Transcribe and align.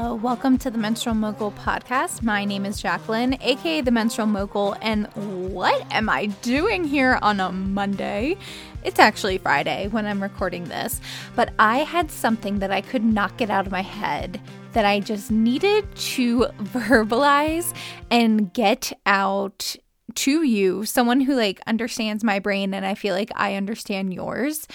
Hello, 0.00 0.14
welcome 0.14 0.58
to 0.58 0.70
the 0.70 0.78
Menstrual 0.78 1.16
Mogul 1.16 1.50
podcast. 1.50 2.22
My 2.22 2.44
name 2.44 2.64
is 2.64 2.80
Jacqueline, 2.80 3.36
aka 3.40 3.80
the 3.80 3.90
Menstrual 3.90 4.28
Mogul, 4.28 4.76
and 4.80 5.08
what 5.16 5.84
am 5.92 6.08
I 6.08 6.26
doing 6.26 6.84
here 6.84 7.18
on 7.20 7.40
a 7.40 7.50
Monday? 7.50 8.36
It's 8.84 9.00
actually 9.00 9.38
Friday 9.38 9.88
when 9.88 10.06
I'm 10.06 10.22
recording 10.22 10.66
this, 10.66 11.00
but 11.34 11.52
I 11.58 11.78
had 11.78 12.12
something 12.12 12.60
that 12.60 12.70
I 12.70 12.80
could 12.80 13.02
not 13.02 13.38
get 13.38 13.50
out 13.50 13.66
of 13.66 13.72
my 13.72 13.82
head 13.82 14.40
that 14.72 14.84
I 14.84 15.00
just 15.00 15.32
needed 15.32 15.92
to 15.96 16.46
verbalize 16.62 17.74
and 18.08 18.52
get 18.52 18.92
out 19.04 19.74
to 20.14 20.44
you, 20.44 20.84
someone 20.84 21.22
who 21.22 21.34
like 21.34 21.60
understands 21.66 22.22
my 22.22 22.38
brain 22.38 22.72
and 22.72 22.86
I 22.86 22.94
feel 22.94 23.16
like 23.16 23.32
I 23.34 23.56
understand 23.56 24.14
yours, 24.14 24.68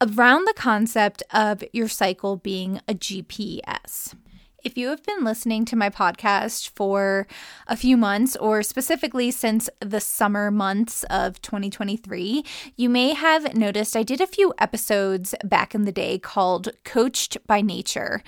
around 0.00 0.44
the 0.44 0.54
concept 0.56 1.24
of 1.32 1.64
your 1.72 1.88
cycle 1.88 2.36
being 2.36 2.80
a 2.86 2.94
GPS. 2.94 4.14
If 4.68 4.76
you 4.76 4.88
have 4.88 5.02
been 5.02 5.24
listening 5.24 5.64
to 5.64 5.76
my 5.76 5.88
podcast 5.88 6.68
for 6.76 7.26
a 7.68 7.74
few 7.74 7.96
months, 7.96 8.36
or 8.36 8.62
specifically 8.62 9.30
since 9.30 9.70
the 9.80 9.98
summer 9.98 10.50
months 10.50 11.04
of 11.04 11.40
2023, 11.40 12.44
you 12.76 12.90
may 12.90 13.14
have 13.14 13.56
noticed 13.56 13.96
I 13.96 14.02
did 14.02 14.20
a 14.20 14.26
few 14.26 14.52
episodes 14.58 15.34
back 15.42 15.74
in 15.74 15.86
the 15.86 15.90
day 15.90 16.18
called 16.18 16.68
Coached 16.84 17.38
by 17.46 17.62
Nature. 17.62 18.22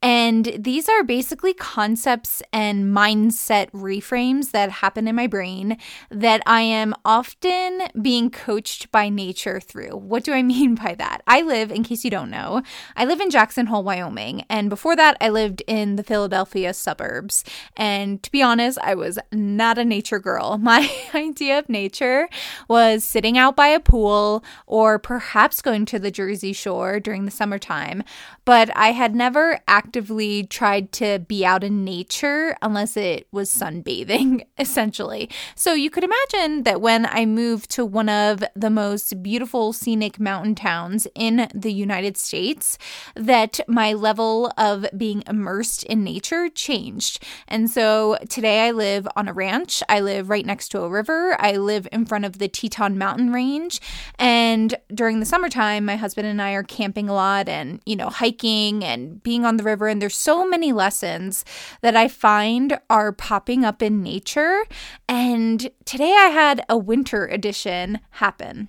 And 0.00 0.56
these 0.58 0.88
are 0.88 1.04
basically 1.04 1.52
concepts 1.52 2.42
and 2.54 2.86
mindset 2.86 3.70
reframes 3.72 4.52
that 4.52 4.70
happen 4.70 5.06
in 5.06 5.14
my 5.14 5.26
brain 5.26 5.76
that 6.10 6.42
I 6.46 6.62
am 6.62 6.94
often 7.04 7.82
being 8.00 8.30
coached 8.30 8.90
by 8.90 9.10
nature 9.10 9.60
through. 9.60 9.90
What 9.90 10.24
do 10.24 10.32
I 10.32 10.42
mean 10.54 10.74
by 10.74 10.94
that? 10.94 11.22
I 11.26 11.42
live, 11.42 11.70
in 11.70 11.84
case 11.84 12.02
you 12.02 12.10
don't 12.10 12.30
know, 12.30 12.62
I 12.96 13.04
live 13.04 13.20
in 13.20 13.28
Jackson 13.28 13.66
Hole, 13.66 13.84
Wyoming. 13.84 14.46
And 14.48 14.70
before 14.70 14.96
that, 14.96 15.18
I 15.20 15.28
lived 15.28 15.62
in 15.66 15.81
the 15.96 16.02
Philadelphia 16.02 16.74
suburbs. 16.74 17.44
And 17.76 18.22
to 18.22 18.30
be 18.30 18.42
honest, 18.42 18.78
I 18.82 18.94
was 18.94 19.18
not 19.32 19.78
a 19.78 19.84
nature 19.84 20.18
girl. 20.18 20.58
My 20.62 20.90
idea 21.14 21.58
of 21.58 21.68
nature 21.68 22.28
was 22.68 23.04
sitting 23.04 23.36
out 23.36 23.56
by 23.56 23.68
a 23.68 23.80
pool 23.80 24.44
or 24.66 24.98
perhaps 24.98 25.62
going 25.62 25.84
to 25.86 25.98
the 25.98 26.10
Jersey 26.10 26.52
Shore 26.52 27.00
during 27.00 27.24
the 27.24 27.30
summertime. 27.30 28.02
But 28.44 28.70
I 28.76 28.92
had 28.92 29.14
never 29.14 29.60
actively 29.68 30.44
tried 30.44 30.92
to 30.92 31.20
be 31.20 31.44
out 31.44 31.62
in 31.62 31.84
nature 31.84 32.56
unless 32.60 32.96
it 32.96 33.28
was 33.30 33.50
sunbathing, 33.50 34.44
essentially. 34.58 35.30
So 35.54 35.74
you 35.74 35.90
could 35.90 36.04
imagine 36.04 36.64
that 36.64 36.80
when 36.80 37.06
I 37.06 37.24
moved 37.26 37.70
to 37.72 37.84
one 37.84 38.08
of 38.08 38.42
the 38.54 38.70
most 38.70 39.22
beautiful 39.22 39.72
scenic 39.72 40.18
mountain 40.18 40.54
towns 40.54 41.06
in 41.14 41.48
the 41.54 41.72
United 41.72 42.16
States, 42.16 42.78
that 43.14 43.60
my 43.68 43.92
level 43.92 44.52
of 44.56 44.86
being 44.96 45.22
immersed 45.26 45.61
immersed 45.62 45.84
in 45.84 46.02
nature 46.02 46.48
changed. 46.48 47.22
And 47.46 47.70
so 47.70 48.18
today 48.28 48.66
I 48.66 48.72
live 48.72 49.06
on 49.14 49.28
a 49.28 49.32
ranch. 49.32 49.80
I 49.88 50.00
live 50.00 50.28
right 50.28 50.44
next 50.44 50.70
to 50.70 50.80
a 50.80 50.88
river. 50.88 51.36
I 51.38 51.52
live 51.52 51.86
in 51.92 52.04
front 52.04 52.24
of 52.24 52.38
the 52.38 52.48
Teton 52.48 52.98
Mountain 52.98 53.32
Range. 53.32 53.80
And 54.18 54.74
during 54.92 55.20
the 55.20 55.26
summertime, 55.26 55.84
my 55.84 55.94
husband 55.94 56.26
and 56.26 56.42
I 56.42 56.54
are 56.54 56.64
camping 56.64 57.08
a 57.08 57.14
lot 57.14 57.48
and, 57.48 57.80
you 57.86 57.94
know, 57.94 58.08
hiking 58.08 58.82
and 58.82 59.22
being 59.22 59.44
on 59.44 59.56
the 59.56 59.62
river. 59.62 59.86
And 59.86 60.02
there's 60.02 60.16
so 60.16 60.44
many 60.44 60.72
lessons 60.72 61.44
that 61.80 61.94
I 61.94 62.08
find 62.08 62.76
are 62.90 63.12
popping 63.12 63.64
up 63.64 63.82
in 63.82 64.02
nature. 64.02 64.64
And 65.08 65.70
today 65.84 66.12
I 66.12 66.30
had 66.30 66.64
a 66.68 66.76
winter 66.76 67.26
edition 67.26 68.00
happen. 68.10 68.68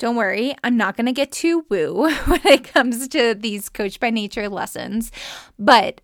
Don't 0.00 0.16
worry, 0.16 0.54
I'm 0.64 0.78
not 0.78 0.96
going 0.96 1.04
to 1.04 1.12
get 1.12 1.30
too 1.30 1.66
woo 1.68 2.04
when 2.24 2.40
it 2.46 2.64
comes 2.64 3.06
to 3.08 3.34
these 3.34 3.68
Coach 3.68 4.00
by 4.00 4.08
Nature 4.08 4.48
lessons, 4.48 5.12
but 5.58 6.00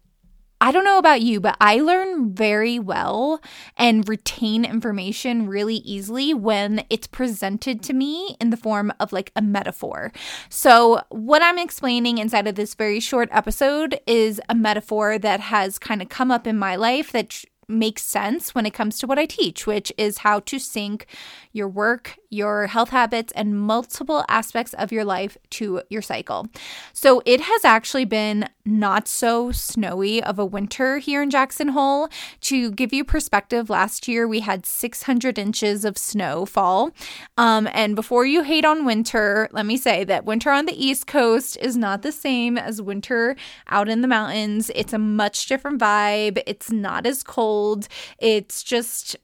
I 0.61 0.71
don't 0.71 0.85
know 0.85 0.99
about 0.99 1.23
you, 1.23 1.41
but 1.41 1.57
I 1.63 1.81
learn 1.81 2.35
very 2.35 2.79
well 2.79 3.41
and 3.75 4.07
retain 4.07 4.67
information 4.67 5.47
really 5.47 5.77
easily 5.77 6.35
when 6.35 6.85
it's 6.91 7.07
presented 7.07 7.83
to 7.85 7.95
me 7.95 8.37
in 8.39 8.51
the 8.51 8.59
form 8.59 8.93
of 9.01 9.15
like 9.15 9.33
a 9.35 9.41
metaphor. 9.41 10.13
So, 10.51 11.01
what 11.09 11.43
I'm 11.43 11.59
explaining 11.59 12.19
inside 12.19 12.47
of 12.47 12.55
this 12.55 12.75
very 12.75 13.01
short 13.01 13.31
episode 13.33 13.99
is 14.07 14.43
a 14.51 14.55
metaphor 14.55 15.19
that 15.19 15.41
has 15.41 15.79
kind 15.79 16.03
of 16.03 16.11
come 16.11 16.31
up 16.31 16.47
in 16.47 16.59
my 16.59 16.77
life 16.77 17.13
that 17.13 17.45
makes 17.69 18.03
sense 18.03 18.55
when 18.55 18.67
it 18.67 18.75
comes 18.75 18.99
to 18.99 19.07
what 19.07 19.19
I 19.19 19.27
teach, 19.27 19.67
which 19.67 19.93
is 19.99 20.19
how 20.19 20.41
to 20.41 20.59
sync 20.59 21.07
your 21.53 21.69
work, 21.69 22.17
your 22.31 22.67
health 22.67 22.91
habits, 22.91 23.33
and 23.35 23.59
multiple 23.59 24.25
aspects 24.29 24.75
of 24.75 24.93
your 24.93 25.05
life 25.05 25.37
to 25.51 25.83
your 25.89 26.03
cycle. 26.03 26.49
So 26.93 27.23
it 27.25 27.41
has 27.41 27.65
actually 27.65 28.05
been 28.05 28.49
not 28.67 29.09
so 29.09 29.53
snowy 29.53 30.23
of 30.23 30.39
a 30.39 30.45
winter 30.45 30.99
here 30.99 31.23
in 31.23 31.31
Jackson 31.31 31.69
Hole. 31.69 32.09
To 32.43 32.71
give 32.73 32.93
you 32.93 33.05
perspective, 33.05 33.71
last 33.71 34.09
year 34.09 34.27
we 34.27 34.41
had 34.41 34.67
600 34.67 35.39
inches 35.39 35.85
of 35.85 35.97
snowfall. 35.97 36.91
Um, 37.39 37.69
and 37.73 37.95
before 37.95 38.27
you 38.27 38.43
hate 38.43 38.65
on 38.65 38.85
winter, 38.85 39.49
let 39.53 39.67
me 39.67 39.77
say 39.77 40.05
that 40.05 40.25
winter 40.25 40.51
on 40.51 40.67
the 40.67 40.85
East 40.85 41.07
Coast 41.07 41.57
is 41.61 41.77
not 41.77 42.03
the 42.03 42.13
same 42.13 42.59
as 42.59 42.83
winter 42.83 43.37
out 43.69 43.89
in 43.89 44.01
the 44.01 44.09
mountains. 44.09 44.71
It's 44.75 44.93
a 44.93 44.99
much 44.99 45.47
different 45.47 45.81
vibe. 45.81 46.43
It's 46.47 46.71
not 46.71 47.07
as 47.07 47.23
cold. 47.23 47.89
It's 48.19 48.63
just 48.63 49.17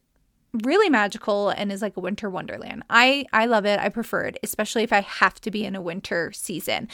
really 0.63 0.89
magical 0.89 1.49
and 1.49 1.71
is 1.71 1.81
like 1.81 1.97
a 1.97 1.99
winter 1.99 2.29
wonderland. 2.29 2.83
I 2.89 3.25
I 3.33 3.45
love 3.45 3.65
it. 3.65 3.79
I 3.79 3.89
prefer 3.89 4.25
it, 4.25 4.37
especially 4.43 4.83
if 4.83 4.93
I 4.93 5.01
have 5.01 5.41
to 5.41 5.51
be 5.51 5.65
in 5.65 5.75
a 5.75 5.81
winter 5.81 6.31
season. 6.31 6.87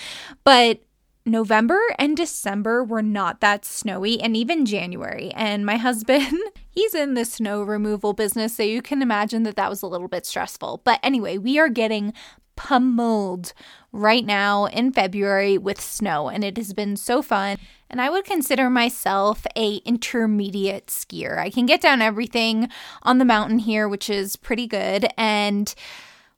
But 0.44 0.82
November 1.29 1.79
and 1.97 2.17
December 2.17 2.84
were 2.84 3.01
not 3.01 3.40
that 3.41 3.66
snowy, 3.66 4.19
and 4.19 4.35
even 4.35 4.66
January. 4.66 5.31
And 5.35 5.66
my 5.66 5.78
husband, 5.88 6.38
he's 6.69 6.94
in 6.94 7.13
the 7.13 7.25
snow 7.25 7.62
removal 7.62 8.13
business, 8.13 8.56
so 8.56 8.63
you 8.63 8.81
can 8.81 9.01
imagine 9.01 9.44
that 9.44 9.56
that 9.56 9.69
was 9.69 9.81
a 9.81 9.88
little 9.88 10.07
bit 10.07 10.25
stressful. 10.25 10.81
But 10.84 11.00
anyway, 11.03 11.38
we 11.38 11.59
are 11.59 11.69
getting 11.69 12.13
pummeled 12.56 13.53
right 13.94 14.25
now 14.25 14.66
in 14.66 14.91
February 14.91 15.57
with 15.57 15.79
snow, 15.79 16.28
and 16.28 16.44
it 16.44 16.57
has 16.57 16.73
been 16.73 16.97
so 16.97 17.22
fun. 17.22 17.57
And 17.90 18.01
I 18.01 18.09
would 18.09 18.25
consider 18.25 18.69
myself 18.69 19.47
a 19.56 19.78
intermediate 19.78 20.88
skier. 20.88 21.38
I 21.38 21.50
can 21.50 21.66
get 21.66 21.81
down 21.81 22.01
everything 22.01 22.67
on 23.01 23.17
the 23.17 23.25
mountain 23.25 23.59
here, 23.59 23.88
which 23.88 24.09
is 24.09 24.35
pretty 24.35 24.67
good. 24.67 25.07
And 25.17 25.73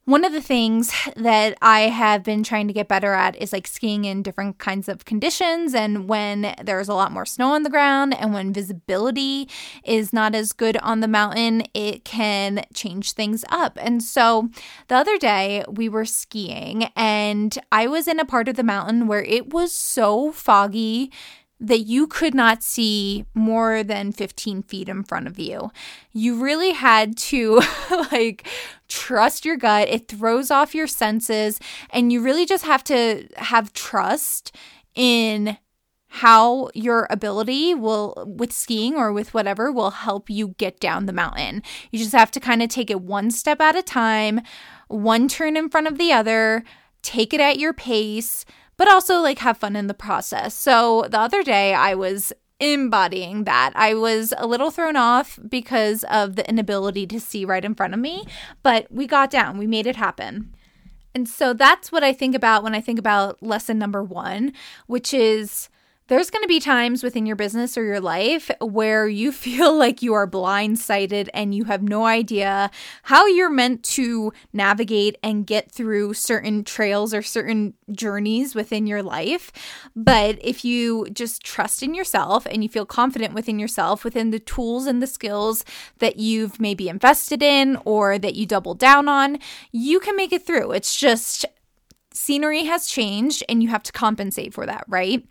one 0.05 0.25
of 0.25 0.31
the 0.33 0.41
things 0.41 0.91
that 1.15 1.55
I 1.61 1.81
have 1.81 2.23
been 2.23 2.43
trying 2.43 2.67
to 2.67 2.73
get 2.73 2.87
better 2.87 3.13
at 3.13 3.35
is 3.35 3.53
like 3.53 3.67
skiing 3.67 4.05
in 4.05 4.23
different 4.23 4.57
kinds 4.57 4.89
of 4.89 5.05
conditions 5.05 5.75
and 5.75 6.09
when 6.09 6.55
there's 6.63 6.89
a 6.89 6.95
lot 6.95 7.11
more 7.11 7.25
snow 7.25 7.51
on 7.51 7.61
the 7.61 7.69
ground 7.69 8.15
and 8.15 8.33
when 8.33 8.51
visibility 8.51 9.47
is 9.83 10.11
not 10.11 10.33
as 10.33 10.53
good 10.53 10.75
on 10.77 11.01
the 11.01 11.07
mountain, 11.07 11.63
it 11.75 12.03
can 12.03 12.65
change 12.73 13.11
things 13.11 13.45
up. 13.49 13.77
And 13.79 14.01
so 14.01 14.49
the 14.87 14.95
other 14.95 15.19
day 15.19 15.63
we 15.69 15.87
were 15.87 16.05
skiing 16.05 16.85
and 16.95 17.55
I 17.71 17.85
was 17.85 18.07
in 18.07 18.19
a 18.19 18.25
part 18.25 18.47
of 18.47 18.55
the 18.55 18.63
mountain 18.63 19.05
where 19.05 19.23
it 19.23 19.53
was 19.53 19.71
so 19.71 20.31
foggy 20.31 21.11
that 21.61 21.81
you 21.81 22.07
could 22.07 22.33
not 22.33 22.63
see 22.63 23.23
more 23.35 23.83
than 23.83 24.11
15 24.11 24.63
feet 24.63 24.89
in 24.89 25.03
front 25.03 25.27
of 25.27 25.37
you. 25.37 25.71
You 26.11 26.41
really 26.41 26.71
had 26.71 27.15
to 27.17 27.61
like 28.11 28.47
trust 28.87 29.45
your 29.45 29.57
gut. 29.57 29.87
It 29.87 30.07
throws 30.07 30.49
off 30.49 30.73
your 30.73 30.87
senses 30.87 31.59
and 31.91 32.11
you 32.11 32.21
really 32.21 32.47
just 32.47 32.65
have 32.65 32.83
to 32.85 33.27
have 33.37 33.73
trust 33.73 34.55
in 34.95 35.57
how 36.13 36.69
your 36.73 37.07
ability 37.09 37.73
will 37.75 38.21
with 38.27 38.51
skiing 38.51 38.95
or 38.95 39.13
with 39.13 39.33
whatever 39.33 39.71
will 39.71 39.91
help 39.91 40.29
you 40.29 40.49
get 40.57 40.79
down 40.79 41.05
the 41.05 41.13
mountain. 41.13 41.61
You 41.91 41.99
just 41.99 42.11
have 42.11 42.31
to 42.31 42.39
kind 42.39 42.63
of 42.63 42.69
take 42.69 42.89
it 42.89 43.01
one 43.01 43.29
step 43.31 43.61
at 43.61 43.77
a 43.77 43.83
time, 43.83 44.41
one 44.87 45.27
turn 45.29 45.55
in 45.55 45.69
front 45.69 45.87
of 45.87 45.97
the 45.97 46.11
other, 46.11 46.65
take 47.01 47.33
it 47.33 47.39
at 47.39 47.59
your 47.59 47.71
pace 47.71 48.45
but 48.81 48.89
also 48.91 49.19
like 49.21 49.37
have 49.37 49.59
fun 49.59 49.75
in 49.75 49.85
the 49.85 49.93
process. 49.93 50.55
So 50.55 51.05
the 51.07 51.19
other 51.19 51.43
day 51.43 51.75
I 51.75 51.93
was 51.93 52.33
embodying 52.59 53.43
that. 53.43 53.71
I 53.75 53.93
was 53.93 54.33
a 54.35 54.47
little 54.47 54.71
thrown 54.71 54.95
off 54.95 55.37
because 55.47 56.03
of 56.05 56.35
the 56.35 56.49
inability 56.49 57.05
to 57.05 57.19
see 57.19 57.45
right 57.45 57.63
in 57.63 57.75
front 57.75 57.93
of 57.93 57.99
me, 57.99 58.25
but 58.63 58.91
we 58.91 59.05
got 59.05 59.29
down, 59.29 59.59
we 59.59 59.67
made 59.67 59.85
it 59.85 59.97
happen. 59.97 60.55
And 61.13 61.29
so 61.29 61.53
that's 61.53 61.91
what 61.91 62.03
I 62.03 62.11
think 62.11 62.33
about 62.33 62.63
when 62.63 62.73
I 62.73 62.81
think 62.81 62.97
about 62.97 63.43
lesson 63.43 63.77
number 63.77 64.03
one, 64.03 64.51
which 64.87 65.13
is 65.13 65.69
there's 66.11 66.29
going 66.29 66.43
to 66.43 66.47
be 66.47 66.59
times 66.59 67.03
within 67.03 67.25
your 67.25 67.37
business 67.37 67.77
or 67.77 67.85
your 67.85 68.01
life 68.01 68.51
where 68.59 69.07
you 69.07 69.31
feel 69.31 69.77
like 69.77 70.01
you 70.01 70.13
are 70.13 70.27
blindsided 70.27 71.29
and 71.33 71.55
you 71.55 71.63
have 71.63 71.81
no 71.81 72.05
idea 72.05 72.69
how 73.03 73.25
you're 73.27 73.49
meant 73.49 73.81
to 73.81 74.33
navigate 74.51 75.17
and 75.23 75.47
get 75.47 75.71
through 75.71 76.13
certain 76.13 76.65
trails 76.65 77.13
or 77.13 77.21
certain 77.21 77.73
journeys 77.93 78.53
within 78.53 78.87
your 78.87 79.01
life. 79.01 79.53
But 79.95 80.37
if 80.41 80.65
you 80.65 81.07
just 81.13 81.45
trust 81.45 81.81
in 81.81 81.93
yourself 81.93 82.45
and 82.45 82.61
you 82.61 82.67
feel 82.67 82.85
confident 82.85 83.33
within 83.33 83.57
yourself, 83.57 84.03
within 84.03 84.31
the 84.31 84.39
tools 84.39 84.87
and 84.87 85.01
the 85.01 85.07
skills 85.07 85.63
that 85.99 86.17
you've 86.17 86.59
maybe 86.59 86.89
invested 86.89 87.41
in 87.41 87.77
or 87.85 88.19
that 88.19 88.35
you 88.35 88.45
double 88.45 88.73
down 88.73 89.07
on, 89.07 89.39
you 89.71 90.01
can 90.01 90.17
make 90.17 90.33
it 90.33 90.45
through. 90.45 90.73
It's 90.73 90.97
just 90.97 91.45
scenery 92.13 92.65
has 92.65 92.87
changed 92.87 93.43
and 93.47 93.61
you 93.63 93.69
have 93.69 93.83
to 93.83 93.91
compensate 93.91 94.53
for 94.53 94.65
that, 94.65 94.83
right? 94.87 95.25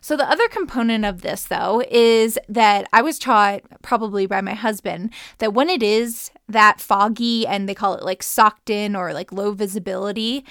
So, 0.00 0.16
the 0.16 0.28
other 0.28 0.48
component 0.48 1.04
of 1.04 1.22
this, 1.22 1.44
though, 1.44 1.82
is 1.90 2.38
that 2.48 2.88
I 2.92 3.02
was 3.02 3.18
taught, 3.18 3.62
probably 3.82 4.26
by 4.26 4.40
my 4.40 4.54
husband, 4.54 5.12
that 5.38 5.54
when 5.54 5.68
it 5.68 5.82
is 5.82 6.30
that 6.48 6.80
foggy 6.80 7.46
and 7.46 7.68
they 7.68 7.74
call 7.74 7.94
it 7.94 8.04
like 8.04 8.22
socked 8.22 8.70
in 8.70 8.94
or 8.94 9.12
like 9.12 9.32
low 9.32 9.52
visibility, 9.52 10.44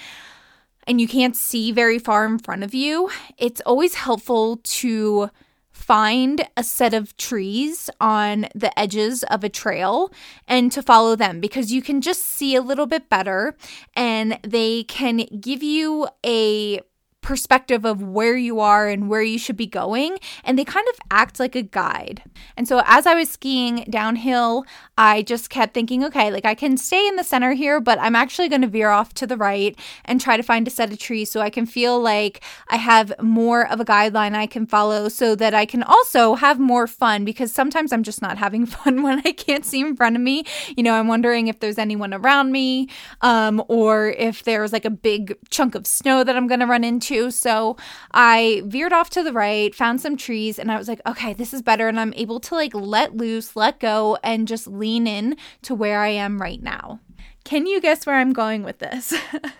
and 0.87 1.01
you 1.01 1.07
can't 1.07 1.35
see 1.35 1.71
very 1.71 1.97
far 1.97 2.25
in 2.25 2.37
front 2.37 2.63
of 2.63 2.73
you, 2.73 3.09
it's 3.37 3.61
always 3.61 3.95
helpful 3.95 4.57
to 4.57 5.29
find 5.75 6.47
a 6.55 6.63
set 6.63 6.93
of 6.93 7.15
trees 7.17 7.89
on 7.99 8.47
the 8.55 8.77
edges 8.79 9.23
of 9.25 9.43
a 9.43 9.49
trail 9.49 10.11
and 10.47 10.71
to 10.71 10.81
follow 10.81 11.15
them 11.15 11.41
because 11.41 11.71
you 11.71 11.81
can 11.81 11.99
just 12.01 12.23
see 12.23 12.55
a 12.55 12.61
little 12.61 12.87
bit 12.87 13.09
better 13.09 13.55
and 13.93 14.39
they 14.41 14.83
can 14.85 15.17
give 15.39 15.61
you 15.61 16.07
a 16.25 16.79
perspective 17.25 17.85
of 17.85 18.03
where 18.03 18.37
you 18.37 18.59
are 18.59 18.87
and 18.87 19.09
where 19.09 19.23
you 19.23 19.39
should 19.39 19.57
be 19.57 19.65
going, 19.65 20.19
and 20.43 20.59
they 20.59 20.63
kind 20.63 20.87
of 20.93 20.99
act 21.09 21.39
like 21.39 21.55
a 21.55 21.63
guide. 21.63 22.21
And 22.55 22.67
so 22.67 22.83
as 22.85 23.07
I 23.07 23.15
was 23.15 23.31
skiing 23.31 23.83
downhill, 23.89 24.63
I 24.95 25.23
just 25.23 25.49
kept 25.49 25.73
thinking, 25.73 26.03
okay, 26.05 26.31
like 26.31 26.45
I 26.45 26.53
can 26.53 26.77
stay 26.77 27.07
in 27.07 27.15
the 27.15 27.23
center 27.23 27.53
here, 27.53 27.81
but 27.81 27.99
I'm 27.99 28.15
actually 28.15 28.47
going 28.47 28.61
to 28.61 28.67
veer 28.67 28.91
off 28.91 29.15
to 29.15 29.25
the 29.25 29.37
right 29.37 29.77
and 30.05 30.21
try 30.21 30.37
to 30.37 30.43
find 30.43 30.67
a 30.67 30.71
set 30.71 30.93
of 30.93 30.99
trees 30.99 31.31
so 31.31 31.41
I 31.41 31.49
can 31.49 31.65
feel 31.65 31.99
like 31.99 32.43
I 32.69 32.77
have 32.77 33.11
more 33.19 33.67
of 33.67 33.79
a 33.79 33.85
guideline 33.85 34.35
I 34.35 34.45
can 34.45 34.67
follow 34.67 35.09
so 35.09 35.33
that 35.35 35.55
I 35.55 35.65
can 35.65 35.81
also 35.81 36.35
have 36.35 36.59
more 36.59 36.85
fun 36.85 37.25
because 37.25 37.51
sometimes 37.51 37.91
I'm 37.91 38.03
just 38.03 38.21
not 38.21 38.37
having 38.37 38.65
fun 38.77 39.01
when 39.01 39.23
I 39.25 39.31
can't 39.31 39.65
see 39.65 39.81
in 39.81 39.95
front 39.95 40.15
of 40.15 40.21
me. 40.21 40.45
You 40.77 40.83
know, 40.83 40.93
I'm 40.93 41.07
wondering 41.07 41.47
if 41.47 41.59
there's 41.59 41.79
anyone 41.79 42.13
around 42.13 42.51
me 42.51 42.87
um, 43.21 43.63
or 43.67 44.09
if 44.09 44.43
there's 44.43 44.71
like 44.71 44.85
a 44.85 44.91
big 44.91 45.35
chunk 45.49 45.73
of 45.73 45.87
snow 45.87 46.23
that 46.23 46.37
I'm 46.37 46.45
going 46.45 46.59
to 46.59 46.67
run 46.67 46.83
into 46.83 47.14
So 47.31 47.77
I 48.11 48.61
veered 48.65 48.93
off 48.93 49.09
to 49.11 49.23
the 49.23 49.33
right, 49.33 49.73
found 49.73 50.01
some 50.01 50.17
trees, 50.17 50.59
and 50.59 50.71
I 50.71 50.77
was 50.77 50.87
like, 50.87 51.01
okay, 51.05 51.33
this 51.33 51.53
is 51.53 51.61
better. 51.61 51.87
And 51.87 51.99
I'm 51.99 52.13
able 52.15 52.39
to 52.41 52.55
like 52.55 52.73
let 52.73 53.15
loose, 53.15 53.55
let 53.55 53.79
go, 53.79 54.17
and 54.23 54.47
just 54.47 54.67
lean 54.67 55.07
in 55.07 55.37
to 55.63 55.75
where 55.75 56.01
I 56.01 56.09
am 56.09 56.41
right 56.41 56.61
now. 56.61 56.99
Can 57.43 57.67
you 57.67 57.79
guess 57.79 58.05
where 58.05 58.15
I'm 58.15 58.33
going 58.33 58.63
with 58.63 58.79
this? 58.79 59.13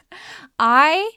I 0.60 1.12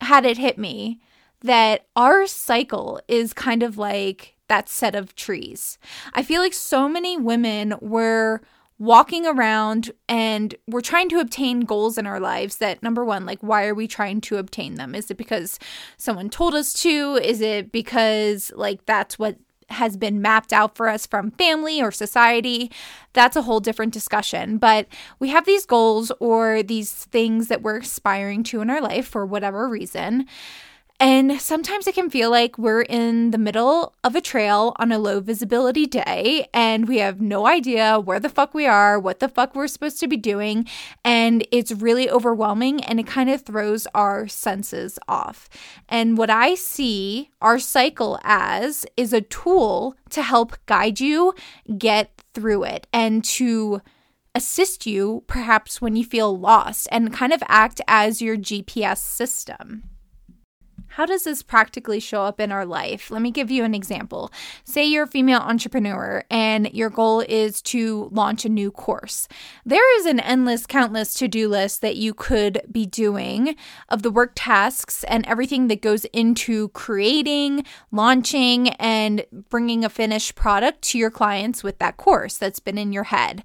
had 0.00 0.24
it 0.24 0.38
hit 0.38 0.58
me 0.58 1.00
that 1.40 1.86
our 1.96 2.26
cycle 2.26 3.00
is 3.08 3.32
kind 3.32 3.62
of 3.62 3.76
like 3.76 4.36
that 4.48 4.68
set 4.68 4.94
of 4.94 5.14
trees. 5.14 5.78
I 6.14 6.22
feel 6.22 6.40
like 6.40 6.52
so 6.52 6.88
many 6.88 7.16
women 7.16 7.74
were 7.80 8.42
walking 8.82 9.24
around 9.24 9.92
and 10.08 10.56
we're 10.66 10.80
trying 10.80 11.08
to 11.08 11.20
obtain 11.20 11.60
goals 11.60 11.96
in 11.96 12.04
our 12.04 12.18
lives 12.18 12.56
that 12.56 12.82
number 12.82 13.04
one 13.04 13.24
like 13.24 13.38
why 13.40 13.64
are 13.64 13.74
we 13.74 13.86
trying 13.86 14.20
to 14.20 14.38
obtain 14.38 14.74
them? 14.74 14.92
Is 14.96 15.08
it 15.08 15.16
because 15.16 15.60
someone 15.96 16.28
told 16.28 16.52
us 16.52 16.72
to? 16.82 17.14
Is 17.22 17.40
it 17.40 17.70
because 17.70 18.50
like 18.56 18.84
that's 18.84 19.20
what 19.20 19.36
has 19.68 19.96
been 19.96 20.20
mapped 20.20 20.52
out 20.52 20.76
for 20.76 20.88
us 20.88 21.06
from 21.06 21.30
family 21.30 21.80
or 21.80 21.92
society? 21.92 22.72
That's 23.12 23.36
a 23.36 23.42
whole 23.42 23.60
different 23.60 23.94
discussion. 23.94 24.58
But 24.58 24.88
we 25.20 25.28
have 25.28 25.46
these 25.46 25.64
goals 25.64 26.10
or 26.18 26.64
these 26.64 26.92
things 26.92 27.46
that 27.46 27.62
we're 27.62 27.78
aspiring 27.78 28.42
to 28.44 28.62
in 28.62 28.68
our 28.68 28.80
life 28.80 29.06
for 29.06 29.24
whatever 29.24 29.68
reason 29.68 30.26
and 31.02 31.40
sometimes 31.40 31.88
it 31.88 31.96
can 31.96 32.08
feel 32.08 32.30
like 32.30 32.56
we're 32.58 32.82
in 32.82 33.32
the 33.32 33.38
middle 33.38 33.92
of 34.04 34.14
a 34.14 34.20
trail 34.20 34.72
on 34.76 34.92
a 34.92 35.00
low 35.00 35.18
visibility 35.18 35.84
day 35.84 36.46
and 36.54 36.86
we 36.86 36.98
have 36.98 37.20
no 37.20 37.44
idea 37.48 37.98
where 37.98 38.20
the 38.20 38.28
fuck 38.28 38.54
we 38.54 38.68
are, 38.68 39.00
what 39.00 39.18
the 39.18 39.28
fuck 39.28 39.56
we're 39.56 39.66
supposed 39.66 39.98
to 39.98 40.06
be 40.06 40.16
doing. 40.16 40.64
And 41.04 41.44
it's 41.50 41.72
really 41.72 42.08
overwhelming 42.08 42.84
and 42.84 43.00
it 43.00 43.08
kind 43.08 43.28
of 43.28 43.42
throws 43.42 43.88
our 43.96 44.28
senses 44.28 44.96
off. 45.08 45.48
And 45.88 46.16
what 46.16 46.30
I 46.30 46.54
see 46.54 47.30
our 47.40 47.58
cycle 47.58 48.20
as 48.22 48.86
is 48.96 49.12
a 49.12 49.22
tool 49.22 49.96
to 50.10 50.22
help 50.22 50.56
guide 50.66 51.00
you 51.00 51.34
get 51.78 52.22
through 52.32 52.62
it 52.62 52.86
and 52.92 53.24
to 53.24 53.82
assist 54.36 54.86
you 54.86 55.24
perhaps 55.26 55.82
when 55.82 55.96
you 55.96 56.04
feel 56.04 56.38
lost 56.38 56.86
and 56.92 57.12
kind 57.12 57.32
of 57.32 57.42
act 57.48 57.80
as 57.88 58.22
your 58.22 58.36
GPS 58.36 58.98
system. 58.98 59.82
How 60.96 61.06
does 61.06 61.24
this 61.24 61.42
practically 61.42 62.00
show 62.00 62.20
up 62.24 62.38
in 62.38 62.52
our 62.52 62.66
life? 62.66 63.10
Let 63.10 63.22
me 63.22 63.30
give 63.30 63.50
you 63.50 63.64
an 63.64 63.74
example. 63.74 64.30
Say 64.64 64.84
you're 64.84 65.04
a 65.04 65.06
female 65.06 65.40
entrepreneur 65.40 66.22
and 66.30 66.70
your 66.74 66.90
goal 66.90 67.20
is 67.20 67.62
to 67.62 68.10
launch 68.12 68.44
a 68.44 68.50
new 68.50 68.70
course. 68.70 69.26
There 69.64 69.98
is 69.98 70.04
an 70.04 70.20
endless, 70.20 70.66
countless 70.66 71.14
to 71.14 71.28
do 71.28 71.48
list 71.48 71.80
that 71.80 71.96
you 71.96 72.12
could 72.12 72.60
be 72.70 72.84
doing 72.84 73.56
of 73.88 74.02
the 74.02 74.10
work 74.10 74.32
tasks 74.34 75.02
and 75.04 75.24
everything 75.26 75.68
that 75.68 75.80
goes 75.80 76.04
into 76.06 76.68
creating, 76.68 77.64
launching, 77.90 78.68
and 78.74 79.24
bringing 79.48 79.86
a 79.86 79.88
finished 79.88 80.34
product 80.34 80.82
to 80.82 80.98
your 80.98 81.10
clients 81.10 81.64
with 81.64 81.78
that 81.78 81.96
course 81.96 82.36
that's 82.36 82.60
been 82.60 82.76
in 82.76 82.92
your 82.92 83.04
head. 83.04 83.42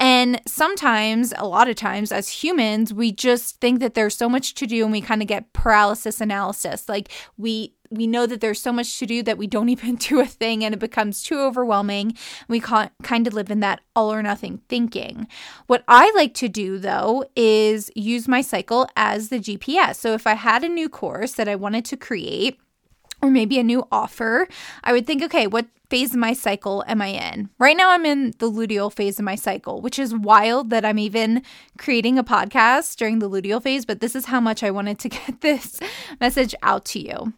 And 0.00 0.40
sometimes, 0.48 1.32
a 1.36 1.46
lot 1.46 1.68
of 1.68 1.76
times, 1.76 2.10
as 2.10 2.28
humans, 2.28 2.92
we 2.92 3.12
just 3.12 3.60
think 3.60 3.78
that 3.78 3.94
there's 3.94 4.16
so 4.16 4.28
much 4.28 4.54
to 4.54 4.66
do 4.66 4.82
and 4.82 4.90
we 4.90 5.00
kind 5.00 5.22
of 5.22 5.28
get 5.28 5.52
paralysis 5.52 6.20
analysis 6.20 6.87
like 6.88 7.10
we 7.36 7.74
we 7.90 8.06
know 8.06 8.26
that 8.26 8.40
there's 8.40 8.60
so 8.60 8.72
much 8.72 8.98
to 8.98 9.06
do 9.06 9.22
that 9.22 9.38
we 9.38 9.46
don't 9.46 9.68
even 9.76 9.96
do 9.96 10.20
a 10.20 10.26
thing 10.26 10.64
and 10.64 10.74
it 10.74 10.78
becomes 10.78 11.22
too 11.22 11.40
overwhelming. 11.40 12.16
We 12.48 12.60
can't 12.60 12.92
kind 13.02 13.26
of 13.26 13.34
live 13.34 13.50
in 13.50 13.60
that 13.60 13.80
all 13.96 14.12
or 14.12 14.22
nothing 14.22 14.62
thinking. 14.68 15.26
What 15.66 15.84
I 15.88 16.12
like 16.14 16.34
to 16.34 16.48
do 16.48 16.78
though 16.78 17.24
is 17.34 17.90
use 17.94 18.28
my 18.28 18.40
cycle 18.40 18.88
as 18.96 19.28
the 19.28 19.38
GPS. 19.38 19.96
So 19.96 20.14
if 20.14 20.26
I 20.26 20.34
had 20.34 20.64
a 20.64 20.68
new 20.68 20.88
course 20.88 21.32
that 21.32 21.48
I 21.48 21.54
wanted 21.54 21.84
to 21.86 21.96
create, 21.96 22.58
or 23.20 23.30
maybe 23.30 23.58
a 23.58 23.64
new 23.64 23.86
offer, 23.90 24.46
I 24.84 24.92
would 24.92 25.06
think, 25.06 25.22
okay, 25.24 25.46
what 25.46 25.66
phase 25.90 26.12
of 26.12 26.18
my 26.18 26.32
cycle 26.32 26.84
am 26.86 27.00
I 27.00 27.08
in? 27.08 27.50
Right 27.58 27.76
now, 27.76 27.90
I'm 27.90 28.04
in 28.04 28.32
the 28.38 28.50
luteal 28.50 28.92
phase 28.92 29.18
of 29.18 29.24
my 29.24 29.34
cycle, 29.34 29.80
which 29.80 29.98
is 29.98 30.14
wild 30.14 30.70
that 30.70 30.84
I'm 30.84 30.98
even 30.98 31.42
creating 31.78 32.18
a 32.18 32.24
podcast 32.24 32.96
during 32.96 33.18
the 33.18 33.30
luteal 33.30 33.62
phase, 33.62 33.84
but 33.84 34.00
this 34.00 34.14
is 34.14 34.26
how 34.26 34.40
much 34.40 34.62
I 34.62 34.70
wanted 34.70 34.98
to 35.00 35.08
get 35.08 35.40
this 35.40 35.80
message 36.20 36.54
out 36.62 36.84
to 36.86 37.00
you. 37.00 37.32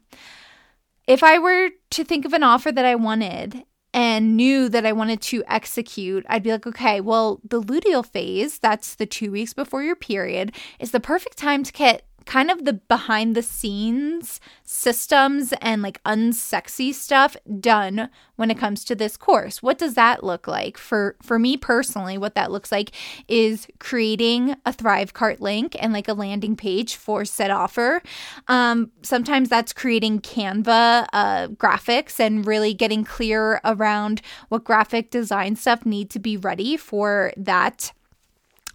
If 1.07 1.23
I 1.23 1.39
were 1.39 1.71
to 1.91 2.05
think 2.05 2.25
of 2.25 2.33
an 2.33 2.43
offer 2.43 2.71
that 2.71 2.85
I 2.85 2.95
wanted 2.95 3.65
and 3.93 4.37
knew 4.37 4.69
that 4.69 4.87
I 4.87 4.93
wanted 4.93 5.21
to 5.23 5.43
execute, 5.49 6.25
I'd 6.29 6.43
be 6.43 6.53
like, 6.53 6.67
okay, 6.67 7.01
well, 7.01 7.41
the 7.43 7.61
luteal 7.61 8.07
phase, 8.07 8.59
that's 8.59 8.95
the 8.95 9.07
two 9.07 9.33
weeks 9.33 9.53
before 9.53 9.83
your 9.83 9.97
period, 9.97 10.55
is 10.79 10.93
the 10.93 11.01
perfect 11.01 11.37
time 11.37 11.65
to 11.65 11.73
get 11.73 12.05
kind 12.31 12.49
of 12.49 12.65
the 12.65 12.75
behind 12.75 13.35
the 13.35 13.43
scenes 13.43 14.41
systems 14.63 15.53
and 15.61 15.83
like 15.83 16.01
unsexy 16.05 16.95
stuff 16.95 17.37
done 17.59 18.09
when 18.37 18.53
it 18.53 18.57
comes 18.57 18.85
to 18.85 18.95
this 18.95 19.17
course. 19.17 19.61
What 19.65 19.79
does 19.79 19.95
that 19.95 20.23
look 20.23 20.47
like? 20.47 20.79
For 20.79 21.17
for 21.21 21.41
me 21.41 21.57
personally, 21.57 22.17
what 22.17 22.37
that 22.37 22.53
looks 22.53 22.71
like 22.71 22.93
is 23.27 23.67
creating 23.81 24.55
a 24.65 24.73
Thrivecart 24.73 25.41
link 25.41 25.75
and 25.81 25.93
like 25.93 26.07
a 26.07 26.15
landing 26.15 26.55
page 26.55 26.95
for 26.95 27.25
said 27.25 27.51
offer. 27.51 28.01
Um, 28.47 28.93
sometimes 29.03 29.49
that's 29.49 29.73
creating 29.73 30.21
Canva 30.21 31.07
uh, 31.13 31.49
graphics 31.49 32.21
and 32.21 32.47
really 32.47 32.75
getting 32.75 33.03
clear 33.03 33.61
around 33.65 34.23
what 34.51 34.63
graphic 34.63 35.11
design 35.11 35.57
stuff 35.57 35.85
need 35.85 36.11
to 36.11 36.21
be 36.21 36.37
ready 36.37 36.77
for 36.77 37.33
that 37.37 37.91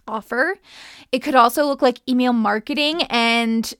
offer. 0.06 0.56
It 1.12 1.20
could 1.20 1.34
also 1.34 1.64
look 1.64 1.82
like 1.82 2.00
email 2.08 2.32
marketing 2.32 3.02
and 3.04 3.74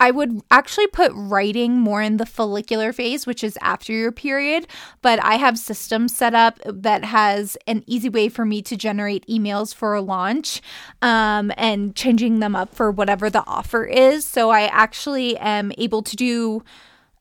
I 0.00 0.12
would 0.12 0.42
actually 0.50 0.86
put 0.86 1.10
writing 1.14 1.80
more 1.80 2.00
in 2.00 2.18
the 2.18 2.26
follicular 2.26 2.92
phase, 2.92 3.26
which 3.26 3.42
is 3.42 3.58
after 3.60 3.92
your 3.92 4.12
period, 4.12 4.68
but 5.02 5.22
I 5.24 5.34
have 5.34 5.58
systems 5.58 6.16
set 6.16 6.34
up 6.34 6.60
that 6.64 7.04
has 7.04 7.56
an 7.66 7.82
easy 7.86 8.08
way 8.08 8.28
for 8.28 8.44
me 8.44 8.62
to 8.62 8.76
generate 8.76 9.26
emails 9.26 9.74
for 9.74 9.94
a 9.94 10.00
launch 10.00 10.62
um, 11.02 11.50
and 11.56 11.96
changing 11.96 12.38
them 12.38 12.54
up 12.54 12.74
for 12.74 12.92
whatever 12.92 13.28
the 13.28 13.44
offer 13.46 13.84
is. 13.84 14.24
So 14.24 14.50
I 14.50 14.66
actually 14.66 15.36
am 15.38 15.72
able 15.78 16.02
to 16.02 16.14
do 16.14 16.62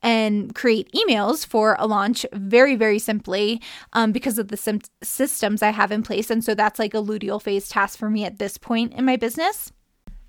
and 0.08 0.56
create 0.56 0.90
emails 0.94 1.46
for 1.46 1.76
a 1.78 1.86
launch 1.86 2.26
very, 2.32 2.78
very 2.78 2.98
simply 2.98 3.62
um, 3.92 4.14
because 4.14 4.40
of 4.40 4.48
the 4.48 4.56
sim- 4.56 4.80
systems 5.04 5.62
I 5.62 5.72
have 5.72 5.92
in 5.92 6.02
place. 6.02 6.30
And 6.30 6.42
so 6.42 6.56
that's 6.56 6.80
like 6.80 6.94
a 6.94 7.04
luteal 7.04 7.42
phase 7.42 7.68
task 7.68 8.00
for 8.00 8.10
me 8.10 8.24
at 8.24 8.40
this 8.40 8.58
point 8.58 8.94
in 8.94 9.04
my 9.04 9.18
business. 9.18 9.74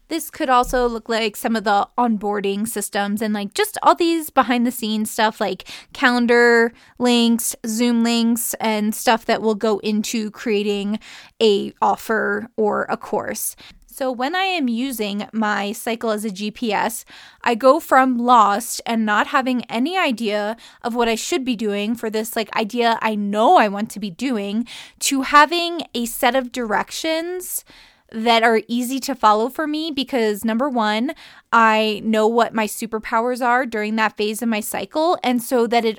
This 0.09 0.31
could 0.31 0.49
also 0.49 0.89
look 0.89 1.09
like 1.09 1.37
some 1.37 1.55
of 1.55 1.63
the 1.63 1.87
onboarding 1.97 2.67
systems 2.67 3.23
and 3.23 3.33
like 3.33 3.55
just 3.55 3.79
all 3.85 3.95
these 3.95 4.31
behind 4.31 4.67
the 4.67 4.73
scenes 4.73 5.13
stuff 5.13 5.41
like 5.41 5.69
calendar 5.93 6.73
links, 6.99 7.55
Zoom 7.65 8.03
links 8.03 8.55
and 8.55 8.93
stuff 8.93 9.27
that 9.27 9.43
will 9.43 9.55
go 9.55 9.79
into 9.79 10.33
creating 10.33 10.99
a 11.41 11.73
offer 11.81 12.49
or 12.57 12.87
a 12.89 12.97
course. 12.97 13.55
So 13.99 14.13
when 14.13 14.37
I 14.37 14.45
am 14.45 14.69
using 14.69 15.27
my 15.33 15.73
cycle 15.73 16.13
as 16.13 16.25
a 16.25 16.31
GPS, 16.31 17.05
I 17.43 17.57
go 17.57 17.81
from 17.81 18.17
lost 18.17 18.81
and 18.87 19.05
not 19.05 19.27
having 19.27 19.65
any 19.65 19.99
idea 19.99 20.57
of 20.83 20.95
what 20.95 21.09
I 21.09 21.17
should 21.17 21.45
be 21.45 21.57
doing 21.57 21.97
for 21.97 22.09
this 22.09 22.37
like 22.37 22.55
idea 22.55 23.01
I 23.03 23.17
know 23.17 23.57
I 23.57 23.67
want 23.67 23.91
to 23.91 23.99
be 23.99 24.11
doing 24.11 24.69
to 25.01 25.23
having 25.23 25.81
a 25.97 26.07
set 26.07 26.37
of 26.37 26.53
directions 26.53 27.65
that 28.13 28.45
are 28.45 28.63
easy 28.69 29.01
to 29.01 29.17
follow 29.17 29.49
for 29.49 29.67
me 29.67 29.91
because 29.91 30.45
number 30.45 30.69
one, 30.69 31.13
I 31.53 32.01
know 32.05 32.29
what 32.29 32.55
my 32.55 32.69
superpowers 32.69 33.45
are 33.45 33.67
during 33.67 33.97
that 33.97 34.17
phase 34.17 34.43
of 34.43 34.49
my 34.49 34.61
cycle. 34.61 35.19
And 35.25 35.43
so 35.43 35.67
that 35.67 35.85
it 35.85 35.99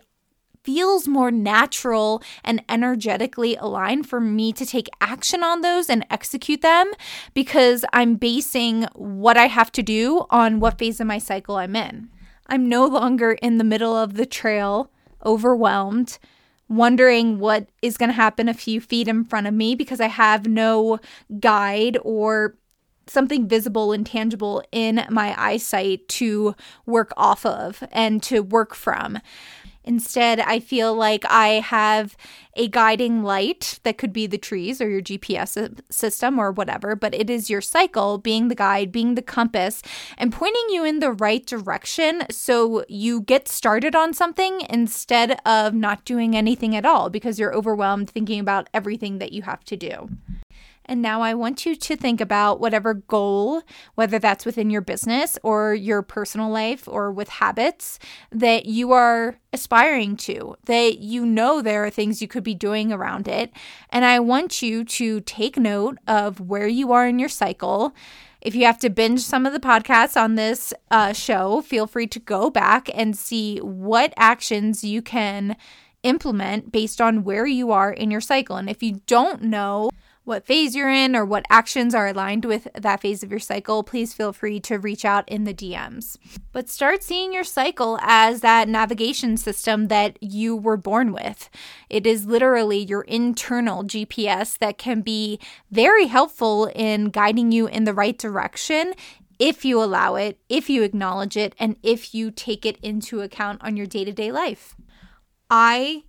feels 0.64 1.08
more 1.08 1.32
natural 1.32 2.22
and 2.44 2.64
energetically 2.70 3.56
aligned 3.56 4.08
for 4.08 4.20
me 4.20 4.52
to 4.54 4.66
take 4.66 4.90
action 5.02 5.44
on 5.44 5.62
those 5.62 5.90
and 5.90 6.06
execute 6.10 6.62
them 6.62 6.92
because 7.34 7.86
I'm 7.94 8.16
basing 8.16 8.84
what 8.94 9.38
I 9.38 9.48
have 9.48 9.72
to 9.74 9.84
do 9.84 10.26
on 10.30 10.60
what 10.60 10.78
phase 10.78 11.00
of 11.00 11.08
my 11.08 11.18
cycle 11.18 11.56
I'm 11.56 11.76
in. 11.76 12.10
I'm 12.48 12.68
no 12.68 12.86
longer 12.86 13.34
in 13.34 13.58
the 13.58 13.64
middle 13.64 13.96
of 13.96 14.16
the 14.16 14.26
trail, 14.26 14.92
overwhelmed, 15.26 16.18
wondering 16.68 17.40
what 17.40 17.70
is 17.82 17.98
going 17.98 18.10
to 18.10 18.14
happen 18.14 18.48
a 18.48 18.54
few 18.54 18.82
feet 18.82 19.08
in 19.08 19.26
front 19.26 19.48
of 19.48 19.54
me 19.54 19.76
because 19.76 20.00
I 20.00 20.08
have 20.08 20.48
no 20.48 21.00
guide 21.40 21.98
or 22.04 22.56
something 23.08 23.48
visible 23.48 23.92
and 23.92 24.06
tangible 24.06 24.64
in 24.72 25.06
my 25.10 25.36
eyesight 25.38 26.08
to 26.08 26.56
work 26.86 27.12
off 27.18 27.46
of 27.46 27.84
and 27.92 28.22
to 28.24 28.42
work 28.42 28.76
from. 28.76 29.20
Instead, 29.90 30.40
I 30.42 30.60
feel 30.60 30.94
like 30.94 31.26
I 31.32 31.62
have 31.62 32.16
a 32.56 32.68
guiding 32.68 33.24
light 33.24 33.80
that 33.82 33.98
could 33.98 34.14
be 34.14 34.28
the 34.28 34.38
trees 34.38 34.80
or 34.80 34.88
your 34.88 35.02
GPS 35.02 35.82
system 35.92 36.38
or 36.38 36.52
whatever, 36.52 36.96
but 36.96 37.16
it 37.16 37.28
is 37.28 37.50
your 37.50 37.60
cycle 37.60 38.20
being 38.20 38.50
the 38.50 38.56
guide, 38.56 38.92
being 38.92 39.16
the 39.16 39.24
compass, 39.24 39.82
and 40.16 40.32
pointing 40.32 40.66
you 40.70 40.86
in 40.86 41.00
the 41.00 41.12
right 41.12 41.44
direction 41.44 42.22
so 42.30 42.86
you 42.88 43.22
get 43.22 43.48
started 43.48 43.96
on 43.96 44.14
something 44.14 44.62
instead 44.70 45.40
of 45.44 45.74
not 45.74 46.06
doing 46.06 46.38
anything 46.38 46.76
at 46.76 46.86
all 46.86 47.10
because 47.10 47.40
you're 47.40 47.56
overwhelmed 47.56 48.12
thinking 48.12 48.40
about 48.40 48.70
everything 48.76 49.18
that 49.18 49.32
you 49.32 49.42
have 49.42 49.64
to 49.64 49.76
do. 49.76 50.08
And 50.90 51.04
now 51.04 51.22
I 51.22 51.36
want 51.36 51.68
you 51.68 51.76
to 51.76 51.96
think 51.96 52.20
about 52.20 52.60
whatever 52.60 52.96
goal, 52.96 53.62
whether 53.94 54.18
that's 54.18 54.44
within 54.44 54.72
your 54.72 54.82
business 54.82 55.38
or 55.44 55.76
your 55.76 56.02
personal 56.02 56.50
life 56.50 56.88
or 56.88 57.12
with 57.12 57.30
habits 57.30 58.00
that 58.32 58.66
you 58.66 58.92
are 58.92 59.38
aspiring 59.54 60.18
to, 60.18 60.56
that 60.66 60.98
you 60.98 61.28
know 61.28 61.62
there 61.62 61.86
are 61.86 61.92
things 61.92 62.24
you 62.24 62.28
could 62.28 62.44
be 62.44 62.56
doing 62.56 62.92
around 62.92 63.28
it. 63.28 63.52
And 63.92 64.04
I 64.04 64.20
want 64.20 64.64
you 64.64 64.84
to 64.84 65.22
take 65.22 65.58
note 65.58 66.00
of 66.08 66.40
where 66.40 66.68
you 66.68 66.92
are 66.92 67.08
in 67.08 67.20
your 67.20 67.30
cycle. 67.30 67.94
If 68.42 68.56
you 68.56 68.66
have 68.66 68.80
to 68.80 68.90
binge 68.90 69.22
some 69.22 69.46
of 69.46 69.54
the 69.54 69.60
podcasts 69.60 70.20
on 70.20 70.34
this 70.34 70.74
uh, 70.90 71.14
show, 71.14 71.62
feel 71.62 71.86
free 71.86 72.08
to 72.08 72.20
go 72.20 72.50
back 72.50 72.90
and 72.96 73.16
see 73.16 73.60
what 73.60 74.12
actions 74.18 74.84
you 74.84 75.04
can 75.04 75.56
implement 76.02 76.72
based 76.72 77.00
on 77.00 77.24
where 77.24 77.46
you 77.46 77.72
are 77.72 77.92
in 77.92 78.10
your 78.10 78.22
cycle. 78.22 78.56
And 78.56 78.72
if 78.72 78.82
you 78.82 79.02
don't 79.06 79.44
know, 79.44 79.92
what 80.24 80.46
phase 80.46 80.76
you're 80.76 80.90
in 80.90 81.16
or 81.16 81.26
what 81.26 81.46
actions 81.50 81.96
are 81.96 82.08
aligned 82.08 82.46
with 82.46 82.68
that 82.76 83.02
phase 83.02 83.24
of 83.24 83.32
your 83.32 83.40
cycle, 83.40 83.84
please 83.84 84.14
feel 84.14 84.32
free 84.32 84.60
to 84.60 84.78
reach 84.78 85.04
out 85.04 85.28
in 85.28 85.44
the 85.44 85.54
DMs. 85.54 86.18
But 86.52 86.70
start 86.70 87.02
seeing 87.02 87.34
your 87.34 87.44
cycle 87.44 87.98
as 88.02 88.42
that 88.42 88.70
navigation 88.70 89.38
system 89.38 89.88
that 89.88 90.22
you 90.22 90.56
were 90.56 90.78
born 90.78 91.14
with. 91.14 91.50
It 91.90 92.06
is 92.06 92.26
literally 92.26 92.78
your 92.78 93.02
internal 93.02 93.84
GPS 93.84 94.58
that 94.60 94.78
can 94.78 95.02
be 95.02 95.40
very 95.72 96.08
helpful 96.08 96.70
in 96.76 97.06
guiding 97.06 97.52
you 97.52 97.68
in 97.68 97.86
the 97.86 97.94
right 97.94 98.18
direction 98.18 98.94
if 99.40 99.64
you 99.64 99.82
allow 99.82 100.16
it, 100.16 100.38
if 100.50 100.70
you 100.70 100.84
acknowledge 100.84 101.38
it, 101.38 101.56
and 101.58 101.78
if 101.82 102.14
you 102.14 102.30
take 102.30 102.66
it 102.66 102.78
into 102.84 103.22
account 103.22 103.64
on 103.64 103.78
your 103.78 103.88
day 103.88 104.04
to 104.04 104.12
day 104.12 104.32
life. 104.32 104.76
I 105.50 106.04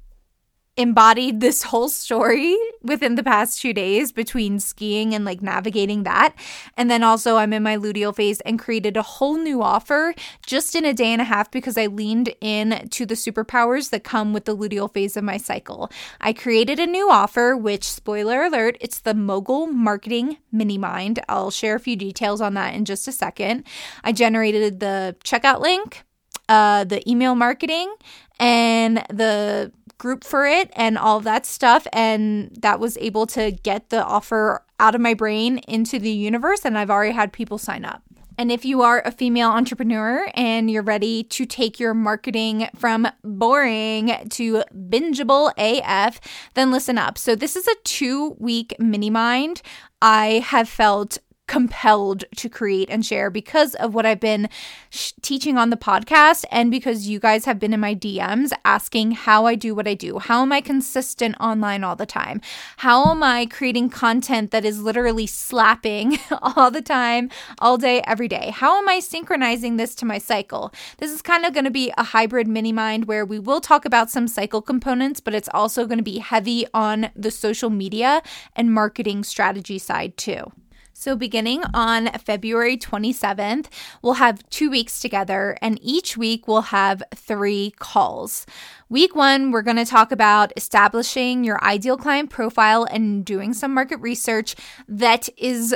embodied 0.76 1.40
this 1.40 1.64
whole 1.64 1.88
story 1.88 2.56
within 2.82 3.14
the 3.14 3.22
past 3.22 3.60
two 3.60 3.72
days 3.72 4.12
between 4.12 4.58
skiing 4.58 5.14
and 5.14 5.24
like 5.24 5.42
navigating 5.42 6.04
that. 6.04 6.34
And 6.76 6.90
then 6.90 7.02
also, 7.02 7.36
I'm 7.36 7.52
in 7.52 7.62
my 7.62 7.76
luteal 7.76 8.14
phase 8.14 8.40
and 8.42 8.58
created 8.58 8.96
a 8.96 9.02
whole 9.02 9.36
new 9.36 9.62
offer 9.62 10.14
just 10.46 10.74
in 10.74 10.84
a 10.84 10.94
day 10.94 11.12
and 11.12 11.20
a 11.20 11.24
half 11.24 11.50
because 11.50 11.76
I 11.76 11.86
leaned 11.86 12.34
in 12.40 12.88
to 12.90 13.04
the 13.04 13.14
superpowers 13.14 13.90
that 13.90 14.04
come 14.04 14.32
with 14.32 14.44
the 14.44 14.56
luteal 14.56 14.92
phase 14.92 15.16
of 15.16 15.24
my 15.24 15.36
cycle. 15.36 15.90
I 16.20 16.32
created 16.32 16.78
a 16.78 16.86
new 16.86 17.10
offer, 17.10 17.56
which, 17.56 17.84
spoiler 17.84 18.44
alert, 18.44 18.78
it's 18.80 19.00
the 19.00 19.14
Mogul 19.14 19.66
Marketing 19.66 20.38
Mini 20.52 20.78
Mind. 20.78 21.20
I'll 21.28 21.50
share 21.50 21.74
a 21.74 21.80
few 21.80 21.96
details 21.96 22.40
on 22.40 22.54
that 22.54 22.74
in 22.74 22.84
just 22.84 23.06
a 23.08 23.12
second. 23.12 23.64
I 24.02 24.12
generated 24.12 24.80
the 24.80 25.16
checkout 25.24 25.60
link. 25.60 26.04
Uh, 26.48 26.82
the 26.82 27.08
email 27.08 27.36
marketing 27.36 27.94
and 28.40 29.04
the 29.08 29.70
group 30.00 30.24
for 30.24 30.46
it 30.46 30.72
and 30.74 30.98
all 30.98 31.20
that 31.20 31.46
stuff. 31.46 31.86
And 31.92 32.50
that 32.60 32.80
was 32.80 32.96
able 32.98 33.26
to 33.28 33.52
get 33.52 33.90
the 33.90 34.02
offer 34.02 34.64
out 34.80 34.96
of 34.96 35.00
my 35.00 35.14
brain 35.14 35.58
into 35.68 36.00
the 36.00 36.10
universe. 36.10 36.64
And 36.64 36.76
I've 36.76 36.90
already 36.90 37.12
had 37.12 37.32
people 37.32 37.58
sign 37.58 37.84
up. 37.84 38.02
And 38.38 38.50
if 38.50 38.64
you 38.64 38.80
are 38.80 39.02
a 39.04 39.10
female 39.10 39.50
entrepreneur 39.50 40.26
and 40.32 40.70
you're 40.70 40.82
ready 40.82 41.24
to 41.24 41.44
take 41.44 41.78
your 41.78 41.92
marketing 41.92 42.70
from 42.74 43.06
boring 43.22 44.16
to 44.30 44.64
bingeable 44.74 45.52
AF, 45.58 46.18
then 46.54 46.70
listen 46.70 46.96
up. 46.96 47.18
So, 47.18 47.34
this 47.34 47.54
is 47.54 47.68
a 47.68 47.74
two 47.84 48.36
week 48.38 48.74
mini 48.78 49.10
mind. 49.10 49.60
I 50.00 50.42
have 50.46 50.70
felt 50.70 51.18
compelled 51.50 52.22
to 52.36 52.48
create 52.48 52.88
and 52.90 53.04
share 53.04 53.28
because 53.28 53.74
of 53.74 53.92
what 53.92 54.06
I've 54.06 54.20
been 54.20 54.48
sh- 54.88 55.12
teaching 55.20 55.58
on 55.58 55.70
the 55.70 55.76
podcast 55.76 56.44
and 56.52 56.70
because 56.70 57.08
you 57.08 57.18
guys 57.18 57.44
have 57.44 57.58
been 57.58 57.74
in 57.74 57.80
my 57.80 57.92
DMs 57.92 58.52
asking 58.64 59.10
how 59.10 59.46
I 59.46 59.56
do 59.56 59.74
what 59.74 59.88
I 59.88 59.94
do. 59.94 60.20
How 60.20 60.42
am 60.42 60.52
I 60.52 60.60
consistent 60.60 61.34
online 61.40 61.82
all 61.82 61.96
the 61.96 62.06
time? 62.06 62.40
How 62.76 63.10
am 63.10 63.24
I 63.24 63.46
creating 63.46 63.90
content 63.90 64.52
that 64.52 64.64
is 64.64 64.80
literally 64.80 65.26
slapping 65.26 66.18
all 66.40 66.70
the 66.70 66.82
time, 66.82 67.28
all 67.58 67.76
day, 67.76 68.00
every 68.06 68.28
day? 68.28 68.52
How 68.54 68.78
am 68.78 68.88
I 68.88 69.00
synchronizing 69.00 69.76
this 69.76 69.96
to 69.96 70.06
my 70.06 70.18
cycle? 70.18 70.72
This 70.98 71.10
is 71.10 71.20
kind 71.20 71.44
of 71.44 71.52
going 71.52 71.64
to 71.64 71.70
be 71.72 71.92
a 71.98 72.04
hybrid 72.04 72.46
mini 72.46 72.70
mind 72.70 73.06
where 73.06 73.24
we 73.24 73.40
will 73.40 73.60
talk 73.60 73.84
about 73.84 74.08
some 74.08 74.28
cycle 74.28 74.62
components, 74.62 75.18
but 75.18 75.34
it's 75.34 75.48
also 75.52 75.84
going 75.86 75.98
to 75.98 76.04
be 76.04 76.18
heavy 76.18 76.64
on 76.72 77.10
the 77.16 77.32
social 77.32 77.70
media 77.70 78.22
and 78.54 78.72
marketing 78.72 79.24
strategy 79.24 79.80
side 79.80 80.16
too. 80.16 80.52
So, 81.00 81.16
beginning 81.16 81.62
on 81.72 82.10
February 82.18 82.76
27th, 82.76 83.68
we'll 84.02 84.20
have 84.20 84.46
two 84.50 84.70
weeks 84.70 85.00
together, 85.00 85.56
and 85.62 85.78
each 85.80 86.18
week 86.18 86.46
we'll 86.46 86.60
have 86.60 87.02
three 87.14 87.72
calls. 87.78 88.44
Week 88.90 89.16
one, 89.16 89.50
we're 89.50 89.62
going 89.62 89.78
to 89.78 89.86
talk 89.86 90.12
about 90.12 90.52
establishing 90.58 91.42
your 91.42 91.58
ideal 91.64 91.96
client 91.96 92.28
profile 92.28 92.84
and 92.84 93.24
doing 93.24 93.54
some 93.54 93.72
market 93.72 93.98
research 94.00 94.54
that 94.88 95.30
is 95.38 95.74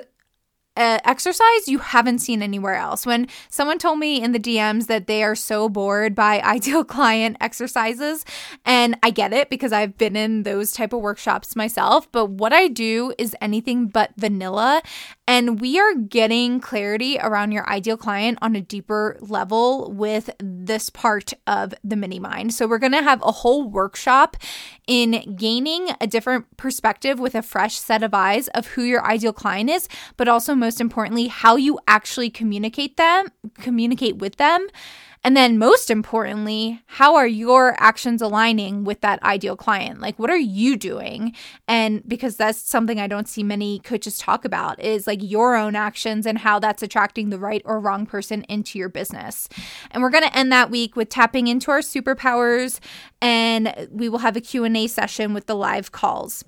uh, 0.77 0.99
exercise 1.05 1.69
you 1.69 1.79
haven't 1.79 2.19
seen 2.19 2.43
anywhere 2.43 2.75
else. 2.75 3.07
When 3.07 3.29
someone 3.49 3.79
told 3.79 3.99
me 3.99 4.23
in 4.23 4.33
the 4.33 4.41
DMs 4.41 4.87
that 4.87 5.07
they 5.07 5.23
are 5.23 5.35
so 5.35 5.69
bored 5.69 6.15
by 6.15 6.41
ideal 6.45 6.85
client 6.85 7.37
exercises, 7.41 8.25
and 8.65 8.97
I 9.03 9.11
get 9.11 9.33
it 9.33 9.51
because 9.51 9.73
I've 9.73 9.97
been 9.97 10.17
in 10.17 10.43
those 10.43 10.73
type 10.73 10.93
of 10.93 11.01
workshops 11.01 11.55
myself, 11.55 12.11
but 12.11 12.27
what 12.27 12.53
I 12.53 12.69
do 12.69 13.15
is 13.19 13.37
anything 13.41 13.87
but 13.87 14.11
vanilla, 14.17 14.83
and 15.27 15.61
we 15.61 15.79
are 15.79 15.95
getting 15.95 16.61
clarity 16.61 17.19
around 17.19 17.53
your 17.53 17.69
ideal 17.69 17.97
client 17.97 18.39
on 18.43 18.57
a 18.57 18.61
deeper 18.61 19.17
level 19.21 19.91
with 19.93 20.31
this 20.39 20.91
part 20.91 21.33
of 21.47 21.73
the 21.83 21.97
mini 21.97 22.19
mind. 22.19 22.53
So 22.53 22.67
we're 22.67 22.79
going 22.79 22.93
to 22.93 23.03
have 23.03 23.23
a 23.23 23.33
whole 23.33 23.69
workshop 23.69 24.37
in 24.87 25.35
gaining 25.37 25.89
a 26.01 26.07
different 26.07 26.57
perspective 26.57 27.19
with 27.19 27.35
a 27.35 27.43
fresh 27.43 27.77
set 27.77 28.03
of 28.03 28.13
eyes 28.13 28.49
of 28.49 28.67
who 28.69 28.83
your 28.83 29.05
ideal 29.07 29.33
client 29.33 29.71
is, 29.71 29.89
but 30.17 30.29
also 30.29 30.55
most 30.65 30.81
importantly, 30.81 31.27
how 31.27 31.57
you 31.57 31.79
actually 31.87 32.31
communicate 32.31 32.97
them, 32.97 33.27
communicate 33.61 34.17
with 34.17 34.37
them 34.37 34.67
and 35.25 35.35
then, 35.35 35.57
most 35.57 35.91
importantly, 35.91 36.83
how 36.85 37.15
are 37.15 37.27
your 37.27 37.75
actions 37.79 38.21
aligning 38.21 38.85
with 38.85 39.01
that 39.01 39.23
ideal 39.23 39.57
client? 39.57 40.01
Like, 40.01 40.19
what 40.19 40.29
are 40.29 40.37
you 40.37 40.77
doing? 40.77 41.35
And 41.67 42.07
because 42.07 42.37
that's 42.37 42.59
something 42.59 43.01
I 43.01 43.07
don't 43.07 43.27
see 43.27 43.43
many 43.43 43.79
coaches 43.79 44.19
talk 44.19 44.45
about 44.45 44.79
is 44.81 45.07
like 45.07 45.21
your 45.23 45.57
own 45.57 45.77
actions 45.77 46.27
and 46.27 46.37
how 46.37 46.59
that's 46.59 46.83
attracting 46.83 47.31
the 47.31 47.39
right 47.39 47.63
or 47.65 47.81
wrong 47.81 48.05
person 48.05 48.43
into 48.51 48.79
your 48.79 48.91
business. 48.91 49.49
And 49.91 50.03
we're 50.03 50.11
going 50.11 50.25
to 50.25 50.37
end 50.37 50.53
that 50.53 50.71
week 50.71 50.95
with 50.95 51.09
tapping 51.09 51.47
into 51.47 51.71
our 51.71 51.81
superpowers 51.81 52.79
and 53.23 53.89
we 53.91 54.11
will 54.11 54.19
have 54.19 54.37
a 54.37 54.43
Q&A 54.43 54.87
session 54.89 55.33
with 55.33 55.47
the 55.47 55.57
live 55.57 55.91
calls. 55.91 56.45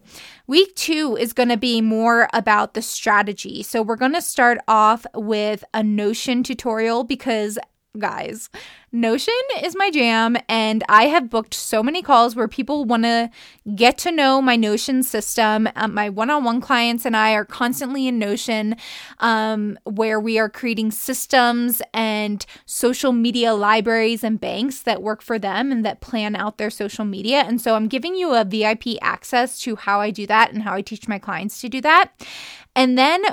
Week 0.46 0.74
2 0.76 1.16
is 1.16 1.32
going 1.32 1.48
to 1.48 1.56
be 1.56 1.80
more 1.80 2.28
about 2.34 2.74
the 2.74 2.82
strategy. 2.82 3.62
So 3.62 3.80
we're 3.80 3.96
going 3.96 4.12
to 4.12 4.20
start 4.20 4.58
off 4.68 5.06
with 5.14 5.64
a 5.72 5.82
Notion 5.82 6.42
tutorial 6.42 7.02
because 7.02 7.58
guys. 7.96 8.48
Notion 8.92 9.34
is 9.62 9.76
my 9.76 9.90
jam, 9.90 10.36
and 10.48 10.82
I 10.88 11.04
have 11.06 11.28
booked 11.28 11.52
so 11.52 11.82
many 11.82 12.00
calls 12.00 12.34
where 12.34 12.48
people 12.48 12.84
want 12.84 13.02
to 13.02 13.30
get 13.74 13.98
to 13.98 14.12
know 14.12 14.40
my 14.40 14.56
Notion 14.56 15.02
system. 15.02 15.68
Um, 15.76 15.92
my 15.92 16.08
one 16.08 16.30
on 16.30 16.44
one 16.44 16.60
clients 16.60 17.04
and 17.04 17.16
I 17.16 17.32
are 17.32 17.44
constantly 17.44 18.06
in 18.06 18.18
Notion, 18.18 18.76
um, 19.18 19.78
where 19.84 20.18
we 20.18 20.38
are 20.38 20.48
creating 20.48 20.92
systems 20.92 21.82
and 21.92 22.46
social 22.64 23.12
media 23.12 23.54
libraries 23.54 24.24
and 24.24 24.40
banks 24.40 24.80
that 24.82 25.02
work 25.02 25.20
for 25.20 25.38
them 25.38 25.72
and 25.72 25.84
that 25.84 26.00
plan 26.00 26.34
out 26.36 26.56
their 26.56 26.70
social 26.70 27.04
media. 27.04 27.40
And 27.40 27.60
so 27.60 27.74
I'm 27.74 27.88
giving 27.88 28.14
you 28.14 28.34
a 28.34 28.44
VIP 28.44 28.96
access 29.02 29.58
to 29.60 29.76
how 29.76 30.00
I 30.00 30.10
do 30.10 30.26
that 30.26 30.52
and 30.52 30.62
how 30.62 30.74
I 30.74 30.80
teach 30.80 31.08
my 31.08 31.18
clients 31.18 31.60
to 31.60 31.68
do 31.68 31.80
that. 31.82 32.12
And 32.76 32.98
then 32.98 33.24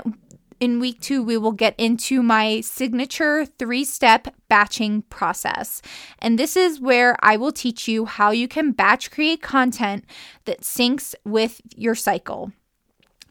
in 0.59 0.79
week 0.79 1.01
two, 1.01 1.23
we 1.23 1.37
will 1.37 1.51
get 1.51 1.75
into 1.77 2.21
my 2.23 2.61
signature 2.61 3.45
three 3.45 3.83
step 3.83 4.27
batching 4.49 5.03
process. 5.03 5.81
And 6.19 6.37
this 6.37 6.55
is 6.55 6.79
where 6.79 7.15
I 7.21 7.37
will 7.37 7.51
teach 7.51 7.87
you 7.87 8.05
how 8.05 8.31
you 8.31 8.47
can 8.47 8.71
batch 8.71 9.11
create 9.11 9.41
content 9.41 10.05
that 10.45 10.61
syncs 10.61 11.15
with 11.23 11.61
your 11.75 11.95
cycle. 11.95 12.51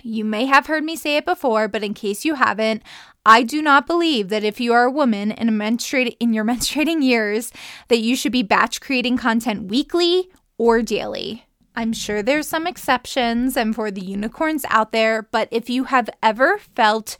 You 0.02 0.24
may 0.24 0.46
have 0.46 0.66
heard 0.66 0.82
me 0.82 0.96
say 0.96 1.16
it 1.16 1.24
before, 1.24 1.68
but 1.68 1.84
in 1.84 1.94
case 1.94 2.24
you 2.24 2.34
haven't, 2.34 2.82
I 3.24 3.44
do 3.44 3.62
not 3.62 3.86
believe 3.86 4.30
that 4.30 4.42
if 4.42 4.60
you 4.60 4.72
are 4.72 4.84
a 4.84 4.90
woman 4.90 5.30
in 5.30 5.48
a 5.48 5.52
menstruate 5.52 6.16
in 6.18 6.32
your 6.32 6.44
menstruating 6.52 7.02
years 7.02 7.52
that 7.88 8.00
you 8.00 8.16
should 8.16 8.32
be 8.32 8.42
batch 8.42 8.80
creating 8.80 9.16
content 9.16 9.68
weekly 9.68 10.28
or 10.58 10.82
daily. 10.82 11.46
I'm 11.74 11.92
sure 11.92 12.22
there's 12.22 12.48
some 12.48 12.66
exceptions 12.66 13.56
and 13.56 13.74
for 13.74 13.90
the 13.90 14.04
unicorns 14.04 14.64
out 14.68 14.92
there, 14.92 15.22
but 15.22 15.48
if 15.50 15.70
you 15.70 15.84
have 15.84 16.10
ever 16.22 16.58
felt 16.58 17.16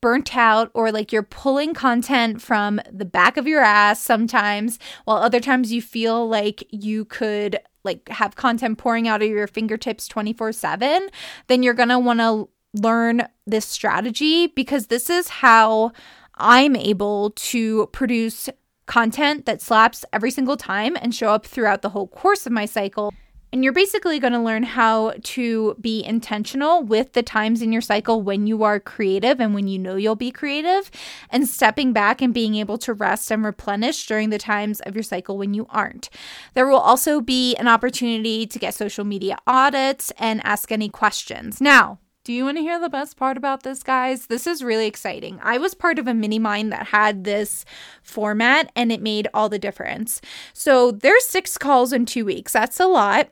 burnt 0.00 0.36
out 0.36 0.70
or 0.74 0.90
like 0.90 1.12
you're 1.12 1.22
pulling 1.22 1.72
content 1.72 2.42
from 2.42 2.80
the 2.90 3.04
back 3.04 3.36
of 3.36 3.46
your 3.46 3.62
ass 3.62 4.02
sometimes, 4.02 4.78
while 5.04 5.18
other 5.18 5.40
times 5.40 5.72
you 5.72 5.80
feel 5.80 6.28
like 6.28 6.64
you 6.70 7.04
could 7.04 7.58
like 7.84 8.08
have 8.08 8.34
content 8.34 8.78
pouring 8.78 9.06
out 9.06 9.22
of 9.22 9.28
your 9.28 9.46
fingertips 9.46 10.08
24/7, 10.08 11.08
then 11.46 11.62
you're 11.62 11.74
going 11.74 11.88
to 11.88 11.98
want 11.98 12.18
to 12.18 12.48
learn 12.74 13.26
this 13.46 13.66
strategy 13.66 14.48
because 14.48 14.88
this 14.88 15.08
is 15.08 15.28
how 15.28 15.92
I'm 16.36 16.74
able 16.74 17.30
to 17.30 17.86
produce 17.92 18.48
content 18.86 19.46
that 19.46 19.62
slaps 19.62 20.04
every 20.12 20.30
single 20.30 20.56
time 20.56 20.96
and 21.00 21.14
show 21.14 21.28
up 21.28 21.46
throughout 21.46 21.82
the 21.82 21.90
whole 21.90 22.08
course 22.08 22.46
of 22.46 22.52
my 22.52 22.66
cycle 22.66 23.12
and 23.52 23.62
you're 23.62 23.72
basically 23.72 24.18
going 24.18 24.32
to 24.32 24.38
learn 24.38 24.62
how 24.62 25.12
to 25.22 25.76
be 25.80 26.02
intentional 26.02 26.82
with 26.82 27.12
the 27.12 27.22
times 27.22 27.60
in 27.60 27.72
your 27.72 27.82
cycle 27.82 28.22
when 28.22 28.46
you 28.46 28.62
are 28.62 28.80
creative 28.80 29.40
and 29.40 29.54
when 29.54 29.68
you 29.68 29.78
know 29.78 29.96
you'll 29.96 30.16
be 30.16 30.30
creative, 30.30 30.90
and 31.28 31.46
stepping 31.46 31.92
back 31.92 32.22
and 32.22 32.32
being 32.32 32.54
able 32.54 32.78
to 32.78 32.94
rest 32.94 33.30
and 33.30 33.44
replenish 33.44 34.06
during 34.06 34.30
the 34.30 34.38
times 34.38 34.80
of 34.80 34.96
your 34.96 35.02
cycle 35.02 35.36
when 35.36 35.52
you 35.52 35.66
aren't. 35.70 36.08
There 36.54 36.66
will 36.66 36.78
also 36.78 37.20
be 37.20 37.54
an 37.56 37.68
opportunity 37.68 38.46
to 38.46 38.58
get 38.58 38.74
social 38.74 39.04
media 39.04 39.36
audits 39.46 40.12
and 40.18 40.40
ask 40.44 40.72
any 40.72 40.88
questions. 40.88 41.60
Now, 41.60 41.98
do 42.24 42.32
you 42.32 42.44
want 42.44 42.56
to 42.56 42.62
hear 42.62 42.78
the 42.78 42.88
best 42.88 43.16
part 43.16 43.36
about 43.36 43.64
this, 43.64 43.82
guys? 43.82 44.26
This 44.26 44.46
is 44.46 44.62
really 44.62 44.86
exciting. 44.86 45.40
I 45.42 45.58
was 45.58 45.74
part 45.74 45.98
of 45.98 46.06
a 46.06 46.14
mini 46.14 46.38
mind 46.38 46.70
that 46.72 46.86
had 46.86 47.24
this 47.24 47.64
format 48.00 48.70
and 48.76 48.92
it 48.92 49.02
made 49.02 49.26
all 49.34 49.48
the 49.48 49.58
difference. 49.58 50.20
So 50.52 50.92
there's 50.92 51.26
six 51.26 51.58
calls 51.58 51.92
in 51.92 52.06
two 52.06 52.24
weeks. 52.24 52.52
That's 52.52 52.78
a 52.78 52.86
lot. 52.86 53.28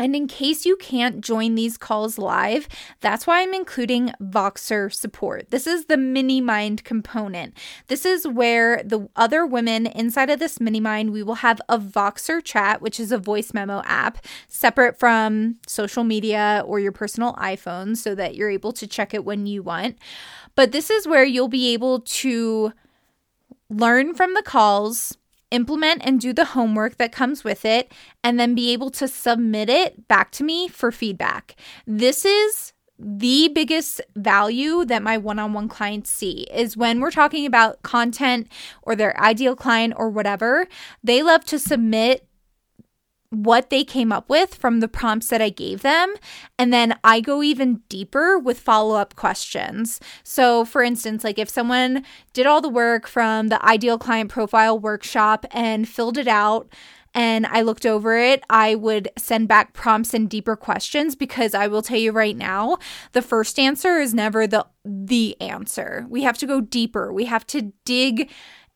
And 0.00 0.16
in 0.16 0.28
case 0.28 0.64
you 0.64 0.76
can't 0.76 1.20
join 1.20 1.56
these 1.56 1.76
calls 1.76 2.16
live, 2.16 2.66
that's 3.00 3.26
why 3.26 3.42
I'm 3.42 3.52
including 3.52 4.14
Voxer 4.18 4.90
support. 4.90 5.50
This 5.50 5.66
is 5.66 5.84
the 5.84 5.98
mini 5.98 6.40
mind 6.40 6.84
component. 6.84 7.52
This 7.88 8.06
is 8.06 8.26
where 8.26 8.82
the 8.82 9.10
other 9.14 9.44
women 9.44 9.86
inside 9.86 10.30
of 10.30 10.38
this 10.38 10.58
mini 10.58 10.80
mind, 10.80 11.10
we 11.10 11.22
will 11.22 11.34
have 11.34 11.60
a 11.68 11.78
Voxer 11.78 12.42
chat, 12.42 12.80
which 12.80 12.98
is 12.98 13.12
a 13.12 13.18
voice 13.18 13.52
memo 13.52 13.82
app 13.84 14.24
separate 14.48 14.98
from 14.98 15.56
social 15.66 16.02
media 16.02 16.62
or 16.64 16.80
your 16.80 16.92
personal 16.92 17.34
iPhone 17.34 17.94
so 17.94 18.14
that 18.14 18.34
you're 18.34 18.48
able 18.48 18.72
to 18.72 18.86
check 18.86 19.12
it 19.12 19.26
when 19.26 19.46
you 19.46 19.62
want. 19.62 19.98
But 20.54 20.72
this 20.72 20.88
is 20.88 21.06
where 21.06 21.24
you'll 21.24 21.48
be 21.48 21.74
able 21.74 22.00
to 22.00 22.72
learn 23.68 24.14
from 24.14 24.32
the 24.32 24.42
calls 24.42 25.18
implement 25.50 26.02
and 26.04 26.20
do 26.20 26.32
the 26.32 26.44
homework 26.46 26.96
that 26.98 27.12
comes 27.12 27.44
with 27.44 27.64
it, 27.64 27.92
and 28.22 28.38
then 28.38 28.54
be 28.54 28.72
able 28.72 28.90
to 28.90 29.08
submit 29.08 29.68
it 29.68 30.08
back 30.08 30.30
to 30.32 30.44
me 30.44 30.68
for 30.68 30.92
feedback. 30.92 31.56
This 31.86 32.24
is 32.24 32.72
the 33.02 33.50
biggest 33.54 34.02
value 34.14 34.84
that 34.84 35.02
my 35.02 35.16
one-on-one 35.16 35.68
clients 35.68 36.10
see 36.10 36.46
is 36.52 36.76
when 36.76 37.00
we're 37.00 37.10
talking 37.10 37.46
about 37.46 37.80
content 37.82 38.46
or 38.82 38.94
their 38.94 39.18
ideal 39.18 39.56
client 39.56 39.94
or 39.96 40.10
whatever 40.10 40.68
they 41.02 41.22
love 41.22 41.42
to 41.46 41.58
submit 41.58 42.26
what 43.30 43.70
they 43.70 43.84
came 43.84 44.12
up 44.12 44.28
with 44.28 44.54
from 44.54 44.80
the 44.80 44.88
prompts 44.88 45.28
that 45.28 45.40
I 45.40 45.50
gave 45.50 45.82
them. 45.82 46.14
And 46.58 46.72
then 46.72 46.98
I 47.04 47.20
go 47.20 47.42
even 47.42 47.80
deeper 47.88 48.38
with 48.38 48.58
follow 48.58 48.96
up 48.96 49.14
questions. 49.16 50.00
So, 50.24 50.64
for 50.64 50.82
instance, 50.82 51.24
like 51.24 51.38
if 51.38 51.48
someone 51.48 52.04
did 52.32 52.46
all 52.46 52.60
the 52.60 52.68
work 52.68 53.06
from 53.06 53.48
the 53.48 53.64
ideal 53.64 53.98
client 53.98 54.30
profile 54.30 54.78
workshop 54.78 55.46
and 55.52 55.88
filled 55.88 56.18
it 56.18 56.28
out, 56.28 56.68
and 57.14 57.46
I 57.46 57.62
looked 57.62 57.86
over 57.86 58.16
it, 58.16 58.44
I 58.48 58.76
would 58.76 59.08
send 59.18 59.48
back 59.48 59.72
prompts 59.72 60.14
and 60.14 60.30
deeper 60.30 60.54
questions 60.54 61.16
because 61.16 61.54
I 61.54 61.66
will 61.66 61.82
tell 61.82 61.98
you 61.98 62.12
right 62.12 62.36
now, 62.36 62.78
the 63.12 63.22
first 63.22 63.58
answer 63.58 63.98
is 63.98 64.14
never 64.14 64.46
the 64.46 64.66
the 64.84 65.38
answer. 65.40 66.06
We 66.08 66.22
have 66.22 66.38
to 66.38 66.46
go 66.46 66.60
deeper. 66.60 67.12
We 67.12 67.26
have 67.26 67.46
to 67.48 67.72
dig 67.84 68.30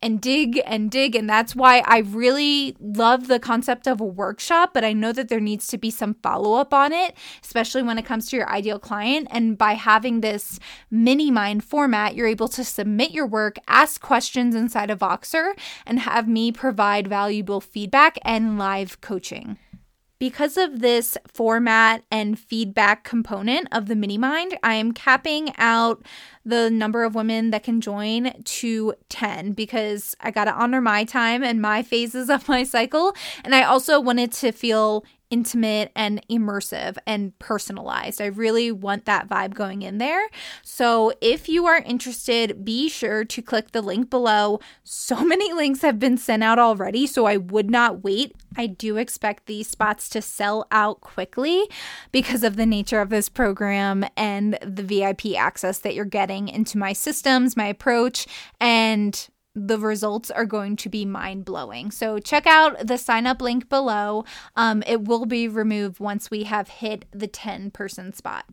and 0.05 0.21
dig 0.21 0.61
and 0.67 0.91
dig. 0.91 1.17
And 1.17 1.29
that's 1.29 1.57
why 1.57 1.83
I 1.87 2.01
really 2.01 2.77
love 2.79 3.27
the 3.27 3.41
concept 3.41 3.89
of 3.89 4.01
a 4.01 4.05
workshop, 4.05 4.75
but 4.75 4.85
I 4.85 4.93
know 4.93 5.13
that 5.13 5.29
there 5.29 5.41
needs 5.41 5.67
to 5.69 5.79
be 5.79 5.91
some 5.91 6.15
follow 6.23 6.55
up 6.55 6.75
on 6.75 6.93
it, 6.93 7.17
especially 7.43 7.83
when 7.83 7.99
it 7.99 8.05
comes 8.05 8.29
to 8.29 8.37
your 8.37 8.49
ideal 8.51 8.79
client. 8.79 9.29
And 9.31 9.57
by 9.57 9.73
having 9.73 10.21
this 10.21 10.61
mini 10.91 11.31
mind 11.31 11.65
format, 11.65 12.15
you're 12.15 12.27
able 12.27 12.49
to 12.49 12.63
submit 12.63 13.13
your 13.13 13.27
work, 13.27 13.57
ask 13.67 14.01
questions 14.01 14.55
inside 14.55 14.91
of 14.91 14.99
Voxer, 14.99 15.55
and 15.87 16.01
have 16.01 16.29
me 16.29 16.53
provide 16.53 17.09
valuable 17.09 17.63
feedback 17.63 18.19
and 18.23 18.59
live 18.59 19.01
coaching. 19.01 19.57
Because 20.25 20.57
of 20.57 20.81
this 20.81 21.19
format 21.31 22.03
and 22.11 22.39
feedback 22.39 23.05
component 23.05 23.69
of 23.73 23.89
the 23.89 23.95
mini 23.95 24.17
mind, 24.17 24.57
I 24.63 24.73
am 24.73 24.93
capping 24.93 25.53
out 25.59 26.03
the 26.47 26.71
number 26.71 27.05
of 27.05 27.15
women 27.15 27.51
that 27.51 27.63
can 27.63 27.83
join 27.83 28.33
to 28.43 28.95
10 29.11 29.53
because 29.53 30.17
I 30.21 30.31
got 30.31 30.47
to 30.47 30.55
honor 30.55 30.81
my 30.81 31.05
time 31.05 31.45
and 31.45 31.61
my 31.61 31.83
phases 31.83 32.31
of 32.31 32.49
my 32.49 32.65
cycle. 32.65 33.15
And 33.45 33.55
I 33.55 33.65
also 33.65 34.01
wanted 34.01 34.33
to 34.33 34.51
feel 34.51 35.05
intimate 35.35 35.91
and 35.97 36.25
immersive 36.31 36.97
and 37.09 37.37
personalized. 37.41 38.21
I 38.21 38.27
really 38.27 38.71
want 38.71 39.05
that 39.07 39.29
vibe 39.29 39.53
going 39.53 39.83
in 39.83 39.99
there. 39.99 40.29
So 40.63 41.13
if 41.21 41.49
you 41.49 41.67
are 41.67 41.79
interested, 41.79 42.65
be 42.65 42.89
sure 42.89 43.25
to 43.25 43.43
click 43.43 43.73
the 43.73 43.83
link 43.83 44.11
below. 44.11 44.61
So 44.85 45.25
many 45.25 45.53
links 45.53 45.83
have 45.83 45.99
been 45.99 46.19
sent 46.19 46.45
out 46.45 46.61
already, 46.61 47.09
so 47.09 47.27
I 47.27 47.37
would 47.37 47.69
not 47.69 48.05
wait. 48.05 48.37
I 48.57 48.69
do 48.69 48.97
expect 48.97 49.47
these 49.47 49.67
spots 49.67 50.09
to 50.11 50.23
sell 50.23 50.69
out 50.71 51.01
quickly 51.01 51.69
because 52.13 52.45
of 52.45 52.55
the 52.55 52.65
nature 52.65 53.01
of 53.01 53.11
this 53.11 53.29
program 53.29 54.05
and 54.17 54.57
the 54.63 54.85
VIP 54.85 55.37
access 55.37 55.81
that 55.81 55.97
you're 55.97 56.05
getting 56.05 56.47
into 56.47 56.79
my 56.79 56.93
systems, 56.93 57.57
my 57.57 57.67
approach, 57.67 58.29
and 58.61 59.29
the 59.55 59.79
results 59.79 60.31
are 60.31 60.47
going 60.47 60.77
to 60.77 60.89
be 60.89 61.05
mind 61.05 61.45
blowing. 61.45 61.91
So 61.91 62.19
check 62.19 62.47
out 62.47 62.87
the 62.87 62.99
sign 62.99 63.27
up 63.27 63.41
link 63.41 63.69
below. 63.69 64.25
Um, 64.57 64.83
it 64.87 65.03
will 65.05 65.27
be 65.27 65.47
removed 65.49 66.01
once 66.01 66.31
we 66.31 66.45
have 66.45 66.69
hit 66.69 67.05
the 67.13 67.29
10 67.29 67.71
person 67.71 68.13
spot. 68.13 68.47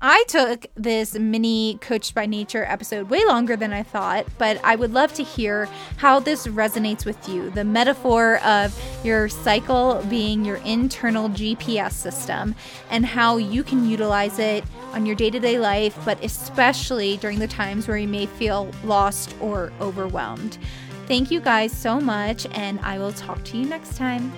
I 0.00 0.24
took 0.28 0.66
this 0.74 1.14
mini 1.14 1.78
Coached 1.80 2.14
by 2.14 2.26
Nature 2.26 2.64
episode 2.64 3.08
way 3.08 3.24
longer 3.24 3.56
than 3.56 3.72
I 3.72 3.82
thought, 3.82 4.26
but 4.36 4.60
I 4.62 4.76
would 4.76 4.92
love 4.92 5.14
to 5.14 5.22
hear 5.22 5.68
how 5.96 6.20
this 6.20 6.46
resonates 6.46 7.06
with 7.06 7.28
you. 7.28 7.48
The 7.50 7.64
metaphor 7.64 8.36
of 8.38 8.78
your 9.02 9.28
cycle 9.28 10.04
being 10.10 10.44
your 10.44 10.56
internal 10.56 11.30
GPS 11.30 11.92
system 11.92 12.54
and 12.90 13.06
how 13.06 13.38
you 13.38 13.62
can 13.62 13.88
utilize 13.88 14.38
it 14.38 14.64
on 14.92 15.06
your 15.06 15.16
day 15.16 15.30
to 15.30 15.40
day 15.40 15.58
life, 15.58 15.96
but 16.04 16.22
especially 16.22 17.16
during 17.16 17.38
the 17.38 17.48
times 17.48 17.88
where 17.88 17.96
you 17.96 18.08
may 18.08 18.26
feel 18.26 18.70
lost 18.84 19.34
or 19.40 19.72
overwhelmed. 19.80 20.58
Thank 21.06 21.30
you 21.30 21.40
guys 21.40 21.72
so 21.72 22.00
much, 22.00 22.46
and 22.52 22.80
I 22.80 22.98
will 22.98 23.12
talk 23.12 23.42
to 23.44 23.56
you 23.56 23.64
next 23.64 23.96
time. 23.96 24.32